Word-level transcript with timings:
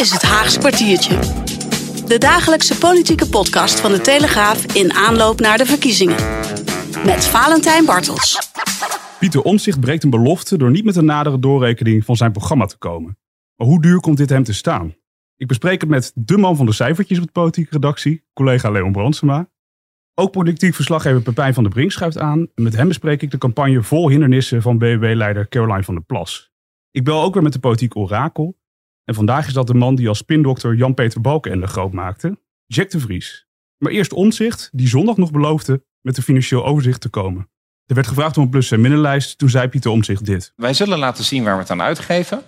is 0.00 0.10
het 0.10 0.22
Haagse 0.22 0.58
kwartiertje. 0.58 1.18
De 2.06 2.16
dagelijkse 2.18 2.78
politieke 2.78 3.28
podcast 3.28 3.80
van 3.80 3.92
de 3.92 4.00
Telegraaf 4.00 4.74
in 4.74 4.92
aanloop 4.92 5.40
naar 5.40 5.58
de 5.58 5.66
verkiezingen. 5.66 6.16
Met 7.04 7.26
Valentijn 7.26 7.84
Bartels. 7.84 8.50
Pieter 9.18 9.42
Omtzigt 9.42 9.80
breekt 9.80 10.04
een 10.04 10.10
belofte 10.10 10.58
door 10.58 10.70
niet 10.70 10.84
met 10.84 10.96
een 10.96 11.04
nadere 11.04 11.38
doorrekening 11.38 12.04
van 12.04 12.16
zijn 12.16 12.32
programma 12.32 12.66
te 12.66 12.78
komen. 12.78 13.18
Maar 13.56 13.66
hoe 13.66 13.82
duur 13.82 14.00
komt 14.00 14.16
dit 14.16 14.30
hem 14.30 14.42
te 14.42 14.54
staan? 14.54 14.94
Ik 15.36 15.46
bespreek 15.46 15.80
het 15.80 15.90
met 15.90 16.12
de 16.14 16.36
man 16.36 16.56
van 16.56 16.66
de 16.66 16.72
cijfertjes 16.72 17.18
op 17.18 17.24
de 17.24 17.32
politieke 17.32 17.72
redactie, 17.72 18.24
collega 18.32 18.70
Leon 18.70 18.92
Brandsema. 18.92 19.50
Ook 20.14 20.30
politiek 20.30 20.74
verslaggever 20.74 21.22
Pepijn 21.22 21.54
van 21.54 21.62
der 21.62 21.72
Brink 21.72 21.92
schuift 21.92 22.18
aan. 22.18 22.48
En 22.54 22.62
met 22.62 22.76
hem 22.76 22.88
bespreek 22.88 23.22
ik 23.22 23.30
de 23.30 23.38
campagne 23.38 23.82
vol 23.82 24.08
hindernissen 24.08 24.62
van 24.62 24.78
BBB-leider 24.78 25.48
Caroline 25.48 25.84
van 25.84 25.94
der 25.94 26.04
Plas. 26.04 26.50
Ik 26.90 27.04
bel 27.04 27.22
ook 27.22 27.34
weer 27.34 27.42
met 27.42 27.52
de 27.52 27.58
politiek 27.58 27.96
orakel. 27.96 28.59
En 29.10 29.16
vandaag 29.16 29.46
is 29.46 29.52
dat 29.52 29.66
de 29.66 29.74
man 29.74 29.94
die 29.94 30.08
als 30.08 30.18
spindokter 30.18 30.74
Jan-Peter 30.74 31.20
Balkenende 31.20 31.66
groot 31.66 31.92
maakte, 31.92 32.38
Jack 32.66 32.90
de 32.90 33.00
Vries. 33.00 33.46
Maar 33.78 33.92
eerst 33.92 34.12
Omzicht, 34.12 34.68
die 34.72 34.88
zondag 34.88 35.16
nog 35.16 35.30
beloofde 35.30 35.84
met 36.00 36.16
een 36.16 36.22
financieel 36.22 36.64
overzicht 36.64 37.00
te 37.00 37.08
komen. 37.08 37.50
Er 37.86 37.94
werd 37.94 38.06
gevraagd 38.06 38.36
om 38.36 38.42
een 38.42 38.50
plus- 38.50 38.70
en 38.70 38.80
minderlijst. 38.80 39.38
Toen 39.38 39.48
zei 39.48 39.68
Pieter 39.68 39.90
Omzicht 39.90 40.24
dit. 40.24 40.52
Wij 40.56 40.74
zullen 40.74 40.98
laten 40.98 41.24
zien 41.24 41.44
waar 41.44 41.54
we 41.54 41.60
het 41.60 41.70
aan 41.70 41.82
uitgeven. 41.82 42.42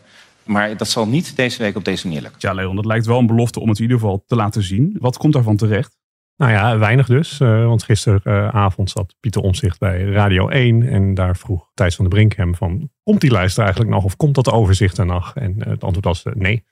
Maar 0.45 0.77
dat 0.77 0.89
zal 0.89 1.07
niet 1.07 1.37
deze 1.37 1.59
week 1.59 1.77
op 1.77 1.85
deze 1.85 2.07
manier 2.07 2.23
lukken. 2.23 2.41
Ja, 2.41 2.55
Leon, 2.55 2.77
dat 2.77 2.85
lijkt 2.85 3.07
wel 3.07 3.19
een 3.19 3.27
belofte 3.27 3.61
om 3.61 3.69
het 3.69 3.77
in 3.77 3.83
ieder 3.83 3.99
geval 3.99 4.25
te 4.27 4.37
laten 4.37 4.63
zien. 4.63 4.97
Wat 4.99 5.17
komt 5.17 5.33
daarvan 5.33 5.57
terecht? 5.57 5.99
Nou 6.37 6.53
ja, 6.53 6.79
weinig 6.79 7.07
dus. 7.07 7.41
Uh, 7.41 7.67
want 7.67 7.83
gisteravond 7.83 8.91
zat 8.91 9.17
Pieter 9.21 9.43
Omzicht 9.43 9.79
bij 9.79 10.05
Radio 10.05 10.49
1. 10.49 10.83
En 10.83 11.15
daar 11.15 11.37
vroeg 11.37 11.71
Thijs 11.75 11.97
van 11.97 12.05
der 12.05 12.15
Brink 12.15 12.33
hem 12.33 12.55
van... 12.55 12.91
Komt 13.03 13.21
die 13.21 13.31
lijst 13.31 13.57
er 13.57 13.63
eigenlijk 13.63 13.93
nog? 13.93 14.05
Of 14.05 14.17
komt 14.17 14.35
dat 14.35 14.51
overzicht 14.51 14.99
er 14.99 15.07
nog? 15.07 15.35
En 15.35 15.55
uh, 15.59 15.67
het 15.67 15.85
antwoord 15.85 16.05
was 16.05 16.25
uh, 16.25 16.33
nee. 16.35 16.65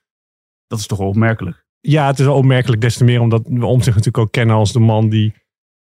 Dat 0.67 0.78
is 0.78 0.86
toch 0.86 0.98
wel 0.98 1.08
opmerkelijk? 1.08 1.64
Ja, 1.80 2.06
het 2.06 2.19
is 2.19 2.25
wel 2.25 2.34
opmerkelijk. 2.34 2.80
Des 2.80 2.97
te 2.97 3.05
meer 3.05 3.20
omdat 3.20 3.42
we 3.44 3.67
Omzicht 3.67 3.97
natuurlijk 3.97 4.25
ook 4.25 4.33
kennen 4.33 4.56
als 4.56 4.72
de 4.72 4.78
man 4.78 5.08
die... 5.08 5.34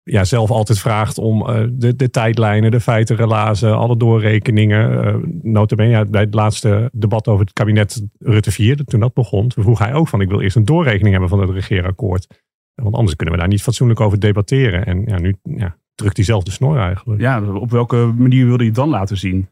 Ja, 0.02 0.24
zelf 0.24 0.50
altijd 0.50 0.78
vraagt 0.78 1.18
om 1.18 1.44
de, 1.72 1.96
de 1.96 2.10
tijdlijnen, 2.10 2.70
de 2.70 2.80
feiten, 2.80 3.16
relazen, 3.16 3.76
alle 3.76 3.96
doorrekeningen. 3.96 5.06
Uh, 5.06 5.16
notabene, 5.42 5.90
ja, 5.90 6.04
bij 6.04 6.20
het 6.20 6.34
laatste 6.34 6.90
debat 6.92 7.28
over 7.28 7.44
het 7.44 7.52
kabinet 7.52 8.06
Rutte 8.18 8.50
4, 8.50 8.84
toen 8.84 9.00
dat 9.00 9.14
begon, 9.14 9.52
vroeg 9.52 9.78
hij 9.78 9.94
ook 9.94 10.08
van 10.08 10.20
ik 10.20 10.28
wil 10.28 10.40
eerst 10.40 10.56
een 10.56 10.64
doorrekening 10.64 11.10
hebben 11.10 11.28
van 11.28 11.40
het 11.40 11.50
regeerakkoord. 11.50 12.26
Want 12.82 12.94
anders 12.94 13.16
kunnen 13.16 13.34
we 13.34 13.40
daar 13.40 13.50
niet 13.50 13.62
fatsoenlijk 13.62 14.00
over 14.00 14.20
debatteren. 14.20 14.86
En 14.86 15.02
ja, 15.06 15.18
nu 15.18 15.36
ja, 15.42 15.76
drukt 15.94 16.16
hij 16.16 16.24
zelf 16.24 16.42
de 16.42 16.50
snor 16.50 16.78
eigenlijk. 16.78 17.20
Ja, 17.20 17.42
op 17.42 17.70
welke 17.70 17.96
manier 18.16 18.42
wilde 18.44 18.58
hij 18.58 18.66
het 18.66 18.74
dan 18.74 18.88
laten 18.88 19.16
zien? 19.16 19.48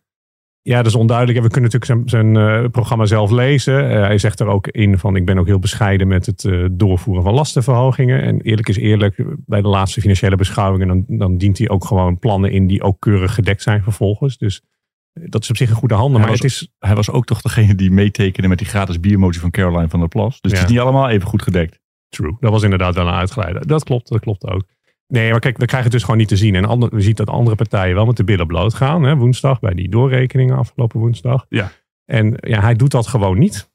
Ja, 0.62 0.77
dat 0.77 0.86
is 0.86 0.94
onduidelijk. 0.94 1.41
We 1.41 1.50
kunnen 1.50 1.70
natuurlijk 1.70 2.08
zijn, 2.11 2.33
zijn 2.33 2.62
uh, 2.62 2.70
programma 2.70 3.05
zelf 3.05 3.30
lezen. 3.30 3.84
Uh, 3.84 3.91
hij 3.91 4.19
zegt 4.19 4.41
er 4.41 4.47
ook 4.47 4.69
in 4.69 4.98
van 4.98 5.17
ik 5.17 5.27
ben 5.27 5.39
ook 5.39 5.47
heel 5.47 5.58
bescheiden 5.58 6.08
met 6.08 6.27
het 6.27 6.45
uh, 6.45 6.67
doorvoeren 6.70 7.22
van 7.22 7.34
lastenverhogingen. 7.34 8.22
En 8.22 8.41
eerlijk 8.41 8.69
is 8.69 8.77
eerlijk, 8.77 9.25
bij 9.47 9.62
de 9.62 9.69
laatste 9.69 10.00
financiële 10.00 10.36
beschouwingen 10.36 10.89
dan, 10.89 11.19
dan 11.19 11.39
dient 11.39 11.58
hij 11.58 11.69
ook 11.69 11.84
gewoon 11.84 12.19
plannen 12.19 12.50
in 12.52 12.67
die 12.67 12.83
ook 12.83 13.00
keurig 13.00 13.34
gedekt 13.34 13.62
zijn 13.62 13.83
vervolgens. 13.83 14.39
Dus 14.39 14.62
dat 15.12 15.42
is 15.42 15.50
op 15.50 15.56
zich 15.56 15.70
een 15.70 15.77
goede 15.77 15.95
handen. 15.95 16.20
Hij 16.20 16.20
maar 16.20 16.39
was, 16.39 16.52
het 16.52 16.62
is, 16.62 16.72
hij 16.78 16.95
was 16.95 17.11
ook 17.11 17.25
toch 17.25 17.41
degene 17.41 17.75
die 17.75 17.91
meetekende 17.91 18.48
met 18.48 18.58
die 18.58 18.67
gratis 18.67 19.00
biermotie 19.00 19.41
van 19.41 19.50
Caroline 19.50 19.89
van 19.89 20.00
der 20.00 20.08
Plas. 20.08 20.41
Dus 20.41 20.52
Ja. 20.52 20.58
het 20.58 20.67
is 20.67 20.72
niet 20.72 20.83
allemaal 20.83 21.08
even 21.08 21.28
goed 21.28 21.42
gedekt. 21.42 21.80
True. 22.14 22.36
Dat 22.40 22.50
was 22.50 22.62
inderdaad 22.62 22.94
wel 22.94 23.06
een 23.06 23.14
uitgeleide. 23.14 23.66
Dat 23.66 23.84
klopt, 23.84 24.08
dat 24.08 24.20
klopt 24.20 24.46
ook. 24.46 24.62
Nee, 25.08 25.30
maar 25.30 25.40
kijk, 25.40 25.58
we 25.58 25.66
krijgen 25.66 25.82
het 25.82 25.92
dus 25.92 26.02
gewoon 26.02 26.18
niet 26.18 26.28
te 26.28 26.36
zien. 26.36 26.54
En 26.54 26.64
ander, 26.64 26.88
we 26.90 27.00
zien 27.00 27.14
dat 27.14 27.28
andere 27.28 27.56
partijen 27.56 27.94
wel 27.94 28.06
met 28.06 28.16
de 28.16 28.24
billen 28.24 28.46
bloot 28.46 28.74
gaan. 28.74 29.02
Hè, 29.02 29.16
woensdag, 29.16 29.60
bij 29.60 29.74
die 29.74 29.88
doorrekeningen 29.88 30.56
afgelopen 30.56 31.00
woensdag. 31.00 31.46
Ja. 31.48 31.72
En 32.04 32.34
ja, 32.40 32.60
hij 32.60 32.74
doet 32.74 32.90
dat 32.90 33.06
gewoon 33.06 33.38
niet. 33.38 33.72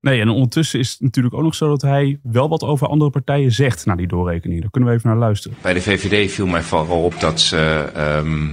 Nee, 0.00 0.20
en 0.20 0.28
ondertussen 0.28 0.78
is 0.78 0.90
het 0.90 1.00
natuurlijk 1.00 1.34
ook 1.34 1.42
nog 1.42 1.54
zo 1.54 1.68
dat 1.68 1.82
hij 1.82 2.18
wel 2.22 2.48
wat 2.48 2.62
over 2.62 2.86
andere 2.86 3.10
partijen 3.10 3.52
zegt 3.52 3.86
na 3.86 3.94
die 3.94 4.06
doorrekening. 4.06 4.60
Daar 4.60 4.70
kunnen 4.70 4.90
we 4.90 4.96
even 4.96 5.08
naar 5.08 5.18
luisteren. 5.18 5.56
Bij 5.62 5.74
de 5.74 5.82
VVD 5.82 6.32
viel 6.32 6.46
mij 6.46 6.62
vooral 6.62 7.04
op 7.04 7.20
dat 7.20 7.40
ze 7.40 7.90
ehm, 7.94 8.46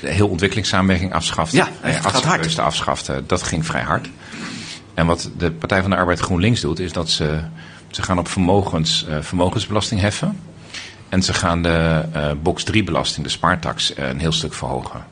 de 0.00 0.08
heel 0.08 0.28
ontwikkelingssamenwerking 0.28 1.12
afschafte. 1.12 1.56
Ja, 1.56 1.68
echt, 1.82 2.06
gaat 2.06 2.24
hard. 2.24 2.58
Afschafte. 2.58 3.22
Dat 3.26 3.42
ging 3.42 3.66
vrij 3.66 3.82
hard. 3.82 4.10
En 4.94 5.06
wat 5.06 5.30
de 5.38 5.52
Partij 5.52 5.80
van 5.80 5.90
de 5.90 5.96
Arbeid 5.96 6.18
GroenLinks 6.18 6.60
doet, 6.60 6.78
is 6.78 6.92
dat 6.92 7.10
ze, 7.10 7.40
ze 7.90 8.02
gaan 8.02 8.18
op 8.18 8.28
vermogens, 8.28 9.06
eh, 9.08 9.20
vermogensbelasting 9.20 10.00
heffen. 10.00 10.38
En 11.08 11.22
ze 11.22 11.34
gaan 11.34 11.62
de 11.62 12.04
eh, 12.12 12.30
box 12.42 12.64
3 12.64 12.84
belasting, 12.84 13.26
de 13.26 13.32
spaartax, 13.32 13.94
eh, 13.94 14.08
een 14.08 14.18
heel 14.20 14.32
stuk 14.32 14.54
verhogen. 14.54 15.04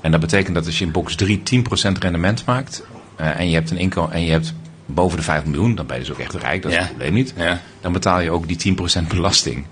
En 0.00 0.10
dat 0.10 0.20
betekent 0.20 0.54
dat 0.54 0.66
als 0.66 0.78
je 0.78 0.84
in 0.84 0.92
box 0.92 1.14
3 1.14 1.42
10% 1.42 1.98
rendement 1.98 2.44
maakt 2.44 2.86
eh, 3.16 3.38
en 3.40 3.48
je 3.48 3.54
hebt 3.54 3.70
een 3.70 3.76
inkomen 3.78 4.12
en 4.12 4.24
je 4.24 4.30
hebt 4.30 4.54
boven 4.86 5.16
de 5.16 5.22
5 5.24 5.44
miljoen, 5.44 5.74
dan 5.74 5.86
ben 5.86 5.96
je 5.96 6.02
dus 6.02 6.12
ook 6.12 6.18
echt 6.18 6.34
rijk, 6.34 6.62
dat 6.62 6.70
is 6.70 6.76
Ja. 6.76 6.82
het 6.82 6.90
probleem 6.90 7.14
niet. 7.14 7.34
Ja. 7.36 7.60
Dan 7.80 7.92
betaal 7.92 8.20
je 8.20 8.30
ook 8.30 8.48
die 8.48 8.56
10% 8.56 9.08
belasting. 9.08 9.64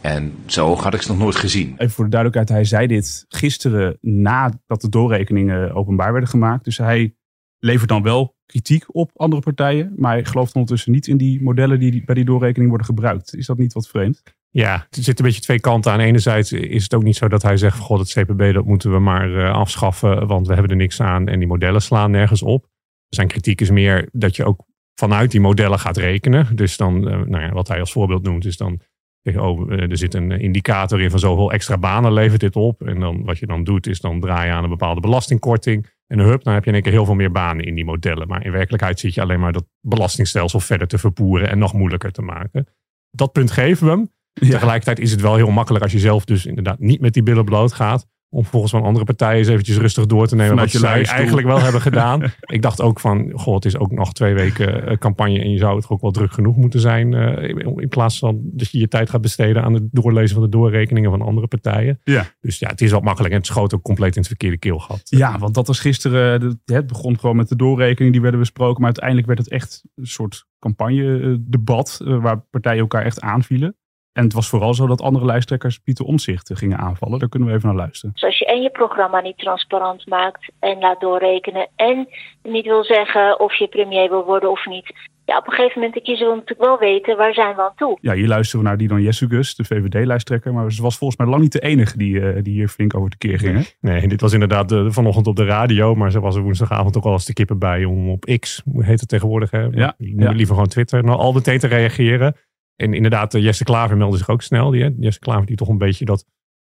En 0.00 0.34
zo 0.46 0.66
hoog 0.66 0.82
had 0.82 0.94
ik 0.94 1.02
ze 1.02 1.08
nog 1.08 1.18
nooit 1.18 1.36
gezien. 1.36 1.74
Even 1.76 1.90
voor 1.90 2.04
de 2.04 2.10
duidelijkheid, 2.10 2.48
hij 2.58 2.64
zei 2.64 2.86
dit 2.86 3.24
gisteren 3.28 3.98
nadat 4.00 4.80
de 4.80 4.88
doorrekeningen 4.88 5.74
openbaar 5.74 6.12
werden 6.12 6.30
gemaakt. 6.30 6.64
Dus 6.64 6.78
hij 6.78 7.14
levert 7.58 7.88
dan 7.88 8.02
wel 8.02 8.36
kritiek 8.48 8.84
op 8.86 9.10
andere 9.16 9.42
partijen. 9.42 9.92
Maar 9.96 10.12
hij 10.12 10.24
gelooft 10.24 10.54
ondertussen 10.54 10.92
niet 10.92 11.06
in 11.06 11.16
die 11.16 11.42
modellen 11.42 11.80
die 11.80 12.04
bij 12.04 12.14
die 12.14 12.24
doorrekening 12.24 12.68
worden 12.68 12.86
gebruikt. 12.86 13.34
Is 13.34 13.46
dat 13.46 13.58
niet 13.58 13.72
wat 13.72 13.88
vreemd? 13.88 14.22
Ja, 14.50 14.74
er 14.74 14.86
zitten 14.90 15.24
een 15.24 15.30
beetje 15.30 15.44
twee 15.44 15.60
kanten 15.60 15.92
aan. 15.92 16.00
Enerzijds 16.00 16.52
is 16.52 16.82
het 16.82 16.94
ook 16.94 17.02
niet 17.02 17.16
zo 17.16 17.28
dat 17.28 17.42
hij 17.42 17.56
zegt: 17.56 17.78
God, 17.78 17.98
het 17.98 18.12
CPB 18.12 18.52
dat 18.52 18.64
moeten 18.64 18.92
we 18.92 18.98
maar 18.98 19.36
eh, 19.36 19.52
afschaffen, 19.52 20.26
want 20.26 20.46
we 20.46 20.52
hebben 20.52 20.70
er 20.70 20.76
niks 20.76 21.00
aan 21.00 21.28
en 21.28 21.38
die 21.38 21.48
modellen 21.48 21.82
slaan 21.82 22.10
nergens 22.10 22.42
op. 22.42 22.66
Zijn 23.08 23.28
kritiek 23.28 23.60
is 23.60 23.70
meer 23.70 24.08
dat 24.12 24.36
je 24.36 24.44
ook 24.44 24.64
vanuit 24.94 25.30
die 25.30 25.40
modellen 25.40 25.78
gaat 25.78 25.96
rekenen. 25.96 26.56
Dus 26.56 26.76
dan, 26.76 27.08
eh, 27.08 27.20
nou 27.20 27.42
ja, 27.42 27.52
wat 27.52 27.68
hij 27.68 27.80
als 27.80 27.92
voorbeeld 27.92 28.22
noemt, 28.22 28.44
is 28.44 28.56
dan 28.56 28.80
zeggen: 29.22 29.42
Oh, 29.42 29.72
eh, 29.72 29.90
er 29.90 29.96
zit 29.96 30.14
een 30.14 30.30
indicator 30.30 31.00
in 31.00 31.10
van 31.10 31.18
zoveel 31.18 31.52
extra 31.52 31.78
banen 31.78 32.12
levert 32.12 32.40
dit 32.40 32.56
op. 32.56 32.82
En 32.82 33.00
dan 33.00 33.24
wat 33.24 33.38
je 33.38 33.46
dan 33.46 33.64
doet, 33.64 33.86
is 33.86 34.00
dan 34.00 34.20
draai 34.20 34.46
je 34.46 34.52
aan 34.52 34.64
een 34.64 34.70
bepaalde 34.70 35.00
belastingkorting. 35.00 35.96
En 36.08 36.18
hup, 36.18 36.42
dan 36.42 36.54
heb 36.54 36.62
je 36.62 36.68
in 36.68 36.74
één 36.74 36.82
keer 36.82 36.92
heel 36.92 37.04
veel 37.04 37.14
meer 37.14 37.32
banen 37.32 37.64
in 37.64 37.74
die 37.74 37.84
modellen. 37.84 38.28
Maar 38.28 38.44
in 38.44 38.52
werkelijkheid 38.52 39.00
zit 39.00 39.14
je 39.14 39.20
alleen 39.20 39.40
maar 39.40 39.52
dat 39.52 39.66
belastingstelsel 39.80 40.60
verder 40.60 40.86
te 40.86 40.98
verpoeren 40.98 41.48
en 41.48 41.58
nog 41.58 41.72
moeilijker 41.72 42.12
te 42.12 42.22
maken. 42.22 42.66
Dat 43.10 43.32
punt 43.32 43.50
geven 43.50 43.86
we 43.86 43.92
hem. 43.92 44.10
Tegelijkertijd 44.32 44.98
is 44.98 45.10
het 45.10 45.20
wel 45.20 45.36
heel 45.36 45.50
makkelijk 45.50 45.84
als 45.84 45.92
je 45.92 45.98
zelf 45.98 46.24
dus 46.24 46.46
inderdaad 46.46 46.78
niet 46.78 47.00
met 47.00 47.14
die 47.14 47.22
billen 47.22 47.44
bloot 47.44 47.72
gaat. 47.72 48.06
Om 48.30 48.42
vervolgens 48.42 48.72
van 48.72 48.82
andere 48.82 49.04
partijen 49.04 49.38
eens 49.38 49.48
eventjes 49.48 49.76
rustig 49.76 50.06
door 50.06 50.26
te 50.26 50.34
nemen. 50.36 50.50
Vanuit 50.50 50.72
wat 50.72 51.00
stoel. 51.06 51.16
eigenlijk 51.16 51.46
wel 51.46 51.60
hebben 51.60 51.80
gedaan. 51.90 52.22
Ik 52.40 52.62
dacht 52.62 52.80
ook 52.82 53.00
van, 53.00 53.30
goh, 53.34 53.54
het 53.54 53.64
is 53.64 53.76
ook 53.78 53.90
nog 53.90 54.12
twee 54.12 54.34
weken 54.34 54.86
eh, 54.86 54.96
campagne. 54.96 55.38
En 55.40 55.50
je 55.50 55.58
zou 55.58 55.76
het 55.76 55.88
ook 55.88 56.00
wel 56.00 56.10
druk 56.10 56.32
genoeg 56.32 56.56
moeten 56.56 56.80
zijn. 56.80 57.14
eh, 57.14 57.48
in 57.76 57.88
plaats 57.88 58.18
van 58.18 58.40
dat 58.42 58.70
je 58.70 58.78
je 58.78 58.88
tijd 58.88 59.10
gaat 59.10 59.20
besteden 59.20 59.62
aan 59.62 59.74
het 59.74 59.82
doorlezen 59.90 60.34
van 60.34 60.42
de 60.44 60.48
doorrekeningen 60.48 61.10
van 61.10 61.22
andere 61.22 61.46
partijen. 61.46 62.00
Ja. 62.04 62.24
Dus 62.40 62.58
ja, 62.58 62.68
het 62.68 62.80
is 62.80 62.90
wat 62.90 63.02
makkelijk. 63.02 63.32
En 63.32 63.38
het 63.38 63.46
schoot 63.48 63.74
ook 63.74 63.82
compleet 63.82 64.12
in 64.14 64.18
het 64.18 64.28
verkeerde 64.28 64.58
keelgat. 64.58 65.00
Ja, 65.04 65.38
want 65.38 65.54
dat 65.54 65.66
was 65.66 65.80
gisteren. 65.80 66.40
de- 66.40 66.74
Het 66.74 66.86
begon 66.86 67.18
gewoon 67.18 67.36
met 67.36 67.48
de 67.48 67.56
doorrekening 67.56 68.12
die 68.12 68.22
werden 68.22 68.40
besproken. 68.40 68.76
Maar 68.76 68.84
uiteindelijk 68.84 69.26
werd 69.26 69.38
het 69.38 69.48
echt 69.50 69.82
een 69.94 70.06
soort 70.06 70.46
campagne-debat. 70.58 72.00
eh, 72.04 72.22
Waar 72.22 72.40
partijen 72.50 72.80
elkaar 72.80 73.04
echt 73.04 73.20
aanvielen. 73.20 73.76
En 74.18 74.24
het 74.24 74.32
was 74.32 74.48
vooral 74.48 74.74
zo 74.74 74.86
dat 74.86 75.00
andere 75.00 75.24
lijsttrekkers 75.24 75.78
Pieter 75.78 76.04
Omzicht 76.04 76.50
gingen 76.54 76.78
aanvallen. 76.78 77.18
Daar 77.18 77.28
kunnen 77.28 77.48
we 77.48 77.54
even 77.54 77.68
naar 77.68 77.76
luisteren. 77.76 78.14
Dus 78.14 78.24
als 78.24 78.38
je 78.38 78.46
en 78.46 78.62
je 78.62 78.70
programma 78.70 79.20
niet 79.20 79.38
transparant 79.38 80.06
maakt 80.06 80.52
en 80.60 80.78
laat 80.78 81.00
doorrekenen 81.00 81.68
en 81.76 82.08
niet 82.42 82.64
wil 82.64 82.84
zeggen 82.84 83.40
of 83.40 83.54
je 83.54 83.68
premier 83.68 84.08
wil 84.08 84.24
worden 84.24 84.50
of 84.50 84.66
niet. 84.66 84.92
Ja, 85.24 85.36
op 85.38 85.46
een 85.46 85.52
gegeven 85.52 85.74
moment 85.74 85.94
de 85.94 86.02
kiezer 86.02 86.26
wil 86.26 86.34
natuurlijk 86.34 86.68
wel 86.68 86.78
weten 86.78 87.16
waar 87.16 87.34
zijn 87.34 87.54
we 87.56 87.62
aan 87.62 87.72
toe. 87.76 87.98
Ja, 88.00 88.12
hier 88.14 88.28
luisteren 88.28 88.62
we 88.62 88.68
naar 88.68 88.78
Didon 88.78 89.02
Jessugus, 89.02 89.54
de 89.54 89.64
VVD-lijsttrekker. 89.64 90.52
Maar 90.52 90.72
ze 90.72 90.82
was 90.82 90.96
volgens 90.96 91.18
mij 91.18 91.28
lang 91.28 91.42
niet 91.42 91.52
de 91.52 91.60
enige 91.60 91.98
die, 91.98 92.20
eh, 92.20 92.42
die 92.42 92.52
hier 92.52 92.68
flink 92.68 92.94
over 92.96 93.10
de 93.10 93.16
keer 93.16 93.38
ging. 93.38 93.56
hè? 93.56 93.62
Nee, 93.80 94.08
dit 94.08 94.20
was 94.20 94.32
inderdaad 94.32 94.72
eh, 94.72 94.86
vanochtend 94.88 95.26
op 95.26 95.36
de 95.36 95.44
radio. 95.44 95.94
Maar 95.94 96.10
ze 96.10 96.20
was 96.20 96.36
er 96.36 96.42
woensdagavond 96.42 96.96
ook 96.96 97.04
al 97.04 97.12
eens 97.12 97.24
de 97.24 97.32
kippen 97.32 97.58
bij 97.58 97.84
om 97.84 98.10
op 98.10 98.24
X, 98.38 98.62
hoe 98.64 98.84
heet 98.84 99.00
het 99.00 99.08
tegenwoordig? 99.08 99.50
Hè? 99.50 99.62
Ja, 99.70 99.94
Nu 99.98 100.24
ja. 100.24 100.30
Liever 100.30 100.54
gewoon 100.54 100.68
Twitter. 100.68 101.04
Nou, 101.04 101.18
al 101.18 101.32
meteen 101.32 101.58
te 101.58 101.66
reageren. 101.66 102.36
En 102.78 102.94
inderdaad, 102.94 103.34
eh, 103.34 103.42
Jesse 103.42 103.64
Klaver 103.64 103.96
meldde 103.96 104.18
zich 104.18 104.28
ook 104.28 104.42
snel. 104.42 104.70
Die, 104.70 104.82
hè? 104.82 104.90
Jesse 104.98 105.20
Klaver 105.20 105.46
die 105.46 105.56
toch 105.56 105.68
een 105.68 105.78
beetje 105.78 106.04
dat, 106.04 106.24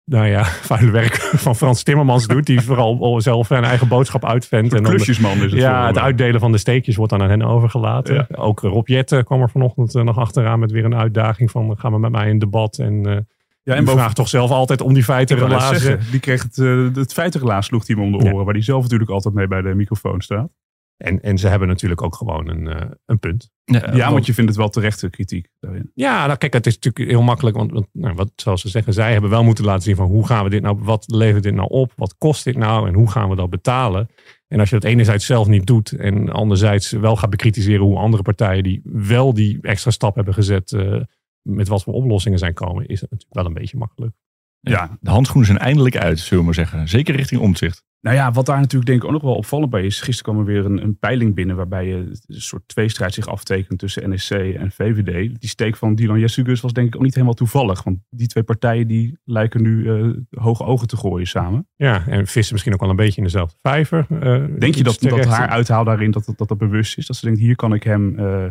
nou 0.05 0.27
ja, 0.27 0.45
vuile 0.71 0.91
werk 0.91 1.15
van 1.15 1.57
Frans 1.57 1.83
Timmermans 1.83 2.27
doet. 2.27 2.47
Die 2.47 2.61
vooral 2.61 2.99
al 3.01 3.21
zelf 3.21 3.47
zijn 3.47 3.65
eigen 3.65 3.89
boodschap 3.89 4.25
uitvendt. 4.25 4.71
Een 4.73 4.77
En 4.79 4.83
dan 4.83 4.93
de- 4.93 4.97
klusjesman 5.03 5.37
is 5.37 5.51
het. 5.53 5.61
ja, 5.61 5.87
het 5.87 5.99
uitdelen 5.99 6.41
van 6.41 6.53
de 6.53 6.59
steekjes 6.59 6.97
wordt 6.97 7.13
dan 7.13 7.23
aan 7.23 7.31
hen 7.31 7.43
overgelaten. 7.43 8.15
Ja. 8.15 8.27
Ook 8.37 8.61
Rob 8.61 8.89
Jetten 8.89 9.25
kwam 9.25 9.41
er 9.43 9.51
vanochtend 9.51 9.95
eh, 9.95 10.03
nog 10.03 10.19
achteraan 10.19 10.59
met 10.59 10.71
weer 10.71 10.85
een 10.85 10.95
uitdaging 10.97 11.51
van... 11.51 11.79
gaan 11.79 11.93
we 11.93 11.99
met 11.99 12.11
mij 12.13 12.29
in 12.29 12.39
debat 12.39 12.79
en... 12.79 13.07
eh 13.07 13.17
Ja, 13.63 13.75
en 13.75 13.85
boven, 13.85 13.99
vraagt 14.01 14.17
toch 14.17 14.29
zelf 14.29 14.51
altijd 14.51 14.81
om 14.81 14.95
die 14.95 15.05
feiten 15.05 15.37
ik 15.37 15.43
wou 15.43 15.53
net 15.55 15.63
relazen. 15.63 15.87
zeggen, 15.89 16.11
die 16.11 16.21
kreeg 16.21 16.43
het, 16.43 16.59
eh, 16.59 16.89
het 16.95 17.13
feitenrelaas 17.13 17.67
sloeg 17.67 17.87
hij 17.87 17.97
hem 17.97 18.05
om 18.05 18.19
de 18.19 18.25
Ja. 18.25 18.33
oren. 18.33 18.45
Waar 18.45 18.55
hij 18.55 18.63
zelf 18.63 18.83
natuurlijk 18.83 19.11
altijd 19.11 19.35
mee 19.35 19.47
bij 19.49 19.63
de 19.63 19.75
microfoon 19.75 20.21
staat. 20.21 20.49
En, 20.97 21.21
en 21.21 21.39
ze 21.39 21.49
hebben 21.49 21.69
natuurlijk 21.69 22.03
ook 22.03 22.15
gewoon 22.15 22.49
een, 22.49 22.69
eh, 22.69 22.91
een 23.07 23.19
punt. 23.19 23.51
ja, 23.65 24.13
want 24.13 24.27
je 24.27 24.35
vindt 24.35 24.51
het 24.51 24.59
wel 24.59 24.69
terechte 24.69 25.11
kritiek 25.11 25.49
daarin. 25.61 25.91
Ja, 25.95 26.27
nou 26.27 26.39
kijk, 26.39 26.53
het 26.53 26.67
is 26.67 26.75
natuurlijk 26.75 27.11
heel 27.11 27.23
makkelijk. 27.23 27.57
Want, 27.57 27.73
want 27.73 27.87
nou, 27.93 28.15
wat, 28.15 28.31
zoals 28.37 28.61
ze 28.61 28.69
zeggen, 28.69 28.93
zij 28.93 29.13
hebben 29.13 29.31
wel 29.31 29.45
moeten 29.45 29.65
laten 29.65 29.83
zien 29.83 29.97
van 29.97 30.07
hoe 30.07 30.27
gaan 30.27 30.45
we 30.45 30.51
dit 30.51 30.63
nou, 30.63 30.79
wat 30.81 31.05
levert 31.07 31.43
dit 31.43 31.55
nou 31.55 31.69
op? 31.69 31.93
Wat 31.97 32.15
kost 32.19 32.45
dit 32.45 32.57
nou 32.57 32.89
en 32.89 32.95
hoe 32.95 33.11
gaan 33.11 33.29
we 33.29 33.37
dat 33.37 33.51
betalen? 33.51 34.09
En 34.49 34.61
als 34.61 34.71
je 34.71 34.79
dat 34.79 34.91
enerzijds 34.91 35.27
zelf 35.27 35.47
niet 35.47 35.67
doet 35.67 35.93
en 35.93 36.29
anderzijds 36.29 36.91
wel 36.91 37.17
gaat 37.17 37.31
bekritiseren 37.31 37.85
hoe 37.85 37.99
andere 37.99 38.23
partijen 38.23 38.63
die 38.63 38.81
wel 38.85 39.35
die 39.35 39.59
extra 39.61 39.91
stap 39.91 40.15
hebben 40.15 40.35
gezet, 40.35 40.73
eh, 40.73 41.01
met 41.43 41.69
wat 41.69 41.83
voor 41.83 41.95
oplossingen 41.95 42.39
zijn 42.39 42.55
komen, 42.55 42.87
is 42.87 43.01
het 43.01 43.11
natuurlijk 43.11 43.35
wel 43.35 43.47
een 43.47 43.61
beetje 43.61 43.79
makkelijk. 43.79 44.15
Ja, 44.61 44.99
De 45.01 45.11
handschoenen 45.11 45.47
zijn 45.47 45.59
eindelijk 45.59 45.97
uit, 45.97 46.19
zullen 46.19 46.39
we 46.39 46.45
maar 46.45 46.55
zeggen. 46.55 46.89
Zeker 46.89 47.17
richting 47.17 47.41
omzicht. 47.41 47.85
Nou 48.07 48.19
ja, 48.19 48.31
wat 48.33 48.47
daar 48.47 48.61
natuurlijk 48.61 48.87
denk 48.87 49.01
ik 49.03 49.07
ook 49.07 49.13
nog 49.13 49.23
wel 49.23 49.35
opvallend 49.35 49.71
bij 49.71 49.85
is. 49.85 50.01
Gisteren 50.01 50.33
kwam 50.33 50.47
er 50.47 50.53
weer 50.53 50.65
een, 50.65 50.83
een 50.83 50.99
peiling 50.99 51.35
binnen 51.35 51.57
waarbij 51.57 51.87
je 51.87 51.95
een 51.95 52.41
soort 52.41 52.63
tweestrijd 52.69 53.15
zich 53.15 53.27
aftekent 53.27 53.79
tussen 53.79 54.11
NSC 54.11 54.31
en 54.31 54.71
VVD. 54.71 55.41
Die 55.41 55.49
steek 55.49 55.77
van 55.77 55.95
Dylan 55.95 56.19
Jessugus 56.19 56.61
was 56.61 56.73
denk 56.73 56.87
ik 56.87 56.97
ook 56.97 57.03
niet 57.03 57.15
helemaal 57.15 57.35
toevallig. 57.35 57.83
Want 57.83 57.99
die 58.11 58.27
twee 58.27 58.45
partijen 58.45 58.87
die 58.87 59.19
lijken 59.25 59.63
nu 59.63 59.91
eh, 59.91 60.09
hoge 60.31 60.65
ogen 60.65 60.87
te 60.89 60.97
gooien 60.97 61.27
samen. 61.27 61.69
Ja, 61.77 62.07
en 62.07 62.27
vissen 62.27 62.53
misschien 62.53 62.75
ook 62.75 62.81
wel 62.81 62.91
een 62.91 62.97
beetje 62.97 63.17
in 63.19 63.25
dezelfde 63.25 63.57
vijver. 63.63 64.07
eh, 64.11 64.45
Denk 64.59 64.75
je 64.75 64.83
dat, 64.83 65.01
dat 65.01 65.25
haar 65.25 65.49
uithaal 65.49 65.85
daarin 65.85 66.11
dat 66.11 66.25
dat, 66.25 66.39
dat 66.39 66.49
dat 66.49 66.59
bewust 66.59 66.99
is? 66.99 67.07
Dat 67.07 67.17
ze 67.17 67.25
denkt, 67.25 67.41
hier 67.41 67.57
kan 67.57 67.75
ik 67.75 67.83
hem... 67.83 68.19
eh, 68.19 68.45